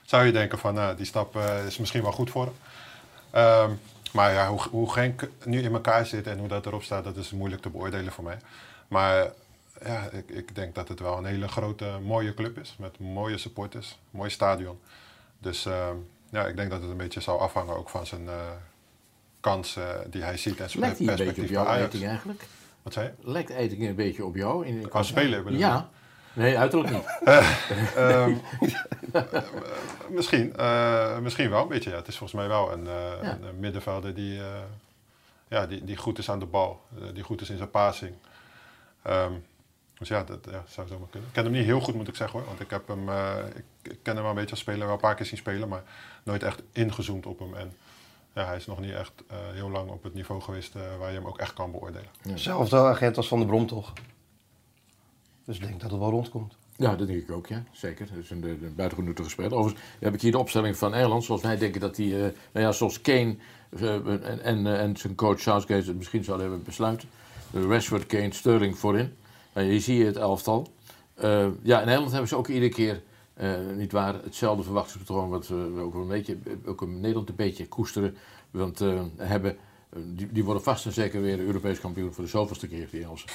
[0.02, 2.52] Zou je denken van nou, die stap uh, is misschien wel goed voor
[3.30, 3.70] hem.
[3.70, 3.80] Um,
[4.12, 7.16] maar ja, hoe, hoe Genk nu in elkaar zit en hoe dat erop staat, dat
[7.16, 8.38] is moeilijk te beoordelen voor mij.
[8.88, 9.32] Maar
[9.84, 12.76] ja, ik, ik denk dat het wel een hele grote, mooie club is.
[12.78, 14.80] Met mooie supporters, mooi stadion.
[15.38, 15.68] Dus
[16.30, 18.34] ja, ik denk dat het een beetje zal afhangen ook van zijn uh,
[19.40, 21.66] kansen die hij ziet en zijn Lijkt hij een beetje op perspectief.
[21.66, 22.46] Eiting eigenlijk?
[22.82, 23.30] Wat zei je?
[23.30, 24.66] Lijkt Eiting een beetje op jou?
[24.66, 25.58] In, Qua speler bedoel?
[25.58, 25.90] Ja.
[26.32, 27.04] Nee, uiterlijk niet.
[27.24, 27.56] Uh,
[28.26, 28.40] um,
[30.08, 31.90] misschien, uh, misschien wel een beetje.
[31.90, 31.96] Ja.
[31.96, 33.20] Het is volgens mij wel een, ja.
[33.22, 34.40] een, een middenvelder die,
[35.48, 36.80] ja, die, die goed is aan de bal.
[37.12, 38.14] die goed is in zijn passing.
[39.06, 39.44] Um,
[39.98, 41.28] dus ja, dat ja, zou zo maar kunnen.
[41.28, 42.48] Ik ken hem niet heel goed, moet ik zeggen hoor.
[42.48, 43.08] Want ik, heb hem,
[43.54, 45.68] ik, ik, ken hem wel een beetje als speler, wel een paar keer zien spelen,
[45.68, 45.82] maar
[46.24, 47.54] nooit echt ingezoomd op hem.
[47.54, 47.72] En
[48.34, 51.10] ja, hij is nog niet echt uh, heel lang op het niveau geweest uh, waar
[51.10, 52.08] je hem ook echt kan beoordelen.
[52.22, 52.36] Ja.
[52.36, 53.92] Zelfde agent als Van der Brom toch?
[55.44, 56.56] Dus ik denk dat het wel rondkomt.
[56.76, 57.64] Ja, dat denk ik ook, ja.
[57.72, 58.06] Zeker.
[58.06, 59.54] Dat is een, een buitengewoon nuttige speler.
[59.54, 61.24] Overigens heb ik hier de opstelling van Engeland.
[61.24, 63.36] Zoals wij denken dat hij, uh, nou ja, zoals Kane
[63.70, 67.08] en, en, en zijn coach Southgate het misschien zouden hebben besluiten.
[67.52, 69.16] Rashford, Kane, Sterling voorin.
[69.54, 70.72] Nou, hier zie je het elftal.
[71.16, 73.02] Uh, ja, in Nederland hebben ze ook iedere keer,
[73.40, 77.68] uh, niet waar, hetzelfde verwachtingspatroon wat we ook, een beetje, ook in Nederland een beetje
[77.68, 78.16] koesteren.
[78.50, 79.56] Want uh, hebben,
[79.96, 83.28] die, die, worden vast en zeker weer Europees kampioen voor de zoveelste keer, die Engelsen.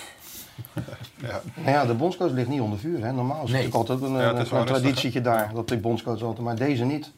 [1.22, 1.42] ja.
[1.56, 3.04] Nou ja, de bondscoach ligt niet onder vuur.
[3.04, 3.12] Hè.
[3.12, 3.64] Normaal is Nee.
[3.66, 6.84] het altijd een, Ja, het is een, traditietje daar, dat die bondscoach altijd, maar deze
[6.86, 7.12] niet.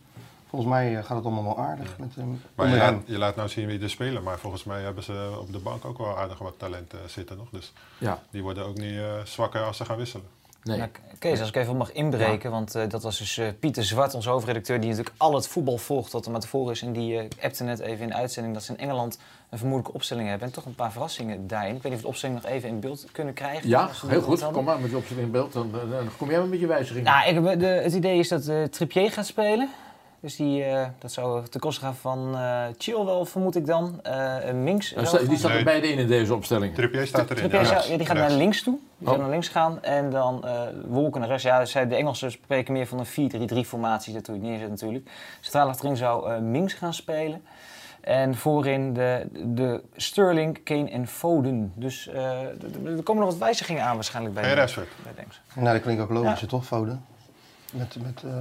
[0.49, 2.41] Volgens mij gaat het allemaal wel aardig met hem.
[2.55, 5.37] Maar je laat, je laat nou zien wie er spelen, maar volgens mij hebben ze
[5.41, 7.47] op de bank ook wel aardig wat talenten zitten nog.
[7.51, 8.21] Dus Ja.
[8.31, 10.25] die worden ook niet uh, zwakker als ze gaan wisselen.
[10.63, 10.77] Nee.
[10.77, 10.89] Nou,
[11.19, 14.29] Kees, als ik even mag inbreken, want eh, dat was dus eh, Pieter Zwart, onze
[14.29, 16.81] hoofdredacteur, die natuurlijk al het voetbal volgt tot er maar tevoren is.
[16.81, 19.97] En die eh, appte net even in de uitzending dat ze in Engeland een vermoedelijke
[19.97, 20.47] opstelling hebben.
[20.47, 21.75] En toch een paar verrassingen daarin.
[21.75, 23.69] Ik weet niet of we de opstelling nog even in beeld kunnen krijgen.
[23.69, 24.41] Ja, die heel goed.
[24.41, 24.57] hadden.
[24.57, 25.53] Kom maar met je opstelling in beeld.
[25.53, 27.05] Dan, dan, dan kom jij met je wijziging.
[27.05, 29.69] Nou, ik de, het idee is dat Trippier gaat spelen.
[30.27, 34.01] Dus die, eh, dat zou ten koste gaan van eh Chilwell, vermoed ik dan.
[34.55, 34.87] Minks.
[34.87, 35.37] Sta- die gaan.
[35.37, 36.75] staat er beide in in deze opstelling.
[36.75, 37.35] Trippier staat erin.
[37.35, 37.65] Trippier ja.
[37.65, 38.77] zou- ja, die gaat naar links toe.
[38.97, 39.23] Die zou Oh.
[39.23, 39.83] naar links gaan.
[39.83, 41.43] En dan eh Wolken naar rechts.
[41.43, 44.13] Ja, zij, de Engelsen spreken meer van een 4-3-3 formatie.
[44.13, 45.09] Dat doe ik neerzet natuurlijk.
[45.39, 47.43] Centraal achterin zou eh Minks gaan spelen.
[48.01, 51.71] En voorin de, de Sterling, Kane en Foden.
[51.75, 54.55] Dus eh, er komen nog wat wijzigingen aan waarschijnlijk bij de-
[55.03, 55.41] bij de Engelsen.
[55.55, 56.47] Nou, dat klinkt ook logisch, Ja.
[56.47, 57.05] toch, Foden?
[57.73, 58.31] Met, met eh,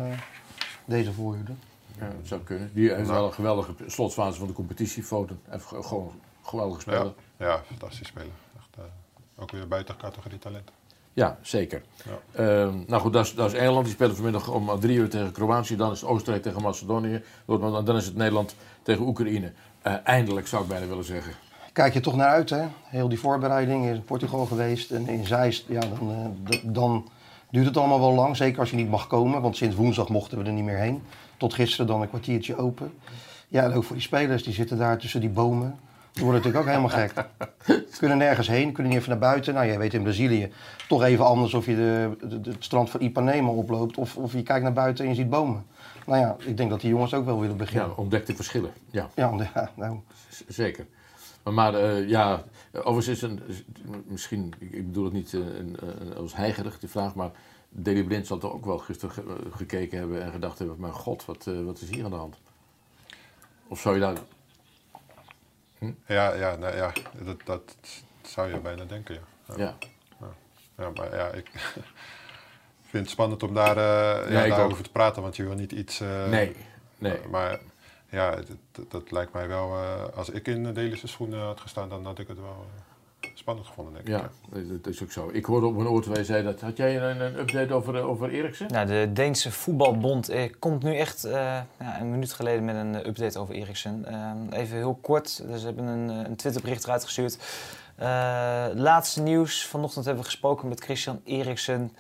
[0.85, 1.53] deze voorhoede.
[1.99, 2.71] Ja, dat zou kunnen.
[2.75, 5.03] Die heeft wel een geweldige slotfase van de competitie.
[5.03, 5.41] Foden.
[5.45, 7.13] Hij heeft ge- gewoon een geweldige speler.
[7.39, 8.33] Ja, ja, fantastisch spelen.
[8.59, 10.71] Echt, eh, ook weer buiten categorie talent.
[11.13, 11.83] Ja, zeker.
[12.05, 12.43] Ja.
[12.45, 13.85] Ehm, nou goed, dat is, dat is Engeland.
[13.85, 15.77] Die spelen vanmiddag om drie uur tegen Kroatië.
[15.77, 17.23] Dan is het Oostenrijk tegen Macedonië.
[17.47, 19.53] Dan is het Nederland tegen Oekraïne.
[19.83, 21.33] Eh, eindelijk zou ik bijna willen zeggen.
[21.73, 22.67] Kijk je toch naar uit, hè?
[22.85, 27.09] Heel die voorbereiding in Portugal geweest en in Zeist, ja, dan, eh, dan
[27.51, 28.37] duurt het allemaal wel lang.
[28.37, 31.03] Zeker als je niet mag komen, want sinds woensdag mochten we er niet meer heen.
[31.37, 32.93] Tot gisteren dan een kwartiertje open.
[33.49, 35.79] Ja, en ook voor die spelers, die zitten daar tussen die bomen.
[36.13, 37.27] Die worden natuurlijk ook helemaal gek.
[37.99, 39.55] Kunnen nergens heen, kunnen niet even naar buiten.
[39.55, 40.53] Nou, jij weet in Brazilië
[40.89, 44.33] toch even anders of je de, de- de- het strand van Ipanema oploopt of, of
[44.33, 45.65] je kijkt naar buiten en je ziet bomen.
[46.07, 47.89] Nou ja, ik denk dat die jongens ook wel willen beginnen.
[47.89, 48.71] Ja, ontdek de verschillen.
[48.91, 49.31] Ja, Ja,
[49.77, 50.87] nou, z- zeker.
[51.43, 53.65] Maar, maar eh, ja, overigens is een, is-
[54.07, 57.31] misschien, ik, bedoel het niet eh, als heigerig die vraag, maar
[57.69, 61.25] Daley Blind zal toch ook wel gisteren eh, gekeken hebben en gedacht hebben, mijn god,
[61.25, 62.37] wat, eh, wat is hier aan de hand?
[63.69, 64.17] Of zou je daar...
[66.07, 66.93] Ja, ja, nou, ja
[67.25, 67.77] dat, dat
[68.23, 69.55] zou je bijna denken, ja.
[69.57, 69.75] Ja.
[70.21, 70.35] Ja,
[70.79, 71.51] Ja, maar ja, ik
[72.91, 75.99] vind het spannend om daar, eh, Ja, daarover te praten, want je wil niet iets...
[76.29, 76.57] Nee,
[76.99, 77.19] nee.
[77.31, 77.61] Maar
[78.11, 78.37] ja,
[78.73, 79.77] dat, dat- lijkt mij wel...
[80.15, 82.67] als ik in de Delische schoenen had gestaan, dan had ik het wel
[83.39, 84.15] spannend gevonden, denk ik.
[84.15, 85.31] Ja, dat is ook zo.
[85.33, 86.61] Ik hoorde op een oor terwijl je zei dat.
[86.61, 88.67] Had jij een, een update over, eh, over Eriksen?
[88.73, 91.33] Nou, de Deense voetbalbond eh, komt nu echt eh,
[91.81, 94.05] ja, een minuut geleden met een eh, update over Eriksen.
[94.05, 97.39] Eh, even heel kort, dus ze hebben een, een Twitterbericht eruit gestuurd.
[97.97, 101.93] Eh, laatste nieuws, vanochtend hebben we gesproken met Christian Eriksen.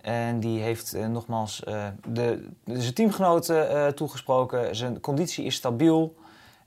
[0.00, 4.76] En die heeft eh, nogmaals eh, de, de- zijn teamgenoten eh, toegesproken.
[4.76, 6.14] Zijn conditie is stabiel.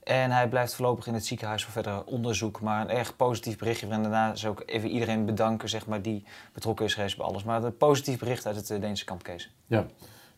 [0.08, 2.60] En hij blijft voorlopig in het ziekenhuis voor verder onderzoek.
[2.60, 3.86] Maar een erg positief berichtje.
[3.88, 7.44] En daarna zou ik even iedereen bedanken zeg maar, die betrokken is geweest bij alles.
[7.44, 9.50] Maar een positief bericht uit het eh, Deense kamp, Kees.
[9.66, 9.86] Ja,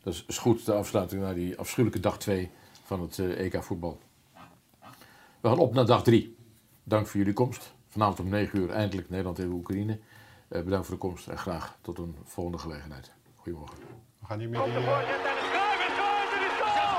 [0.02, 0.66] dat is, is goed.
[0.66, 2.50] De afsluiting naar die afschuwelijke dag 2
[2.84, 3.98] van het eh, EK voetbal.
[5.40, 6.36] We gaan op naar dag 3.
[6.82, 7.72] Dank voor jullie komst.
[7.88, 9.98] Vanavond om 9 uur eindelijk Nederland tegen Oekraïne.
[10.48, 13.12] Eh, bedankt voor de komst en graag tot een volgende gelegenheid.
[13.36, 13.76] Goedemorgen.
[14.20, 14.72] We gaan niet meer die...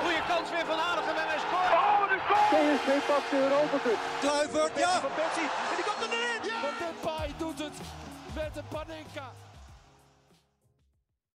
[0.02, 1.72] Goede kans weer van Aardigen en hij scoort.
[1.72, 2.41] Oh, de goal!
[2.52, 4.00] PSV pakt de Europa Cup.
[4.20, 5.00] Kluivert, ja.
[5.00, 5.50] Van Persie.
[5.70, 6.40] En die komt erin.
[6.52, 6.60] Ja.
[6.66, 7.78] Van Depay doet het
[8.34, 9.28] met de Panenka.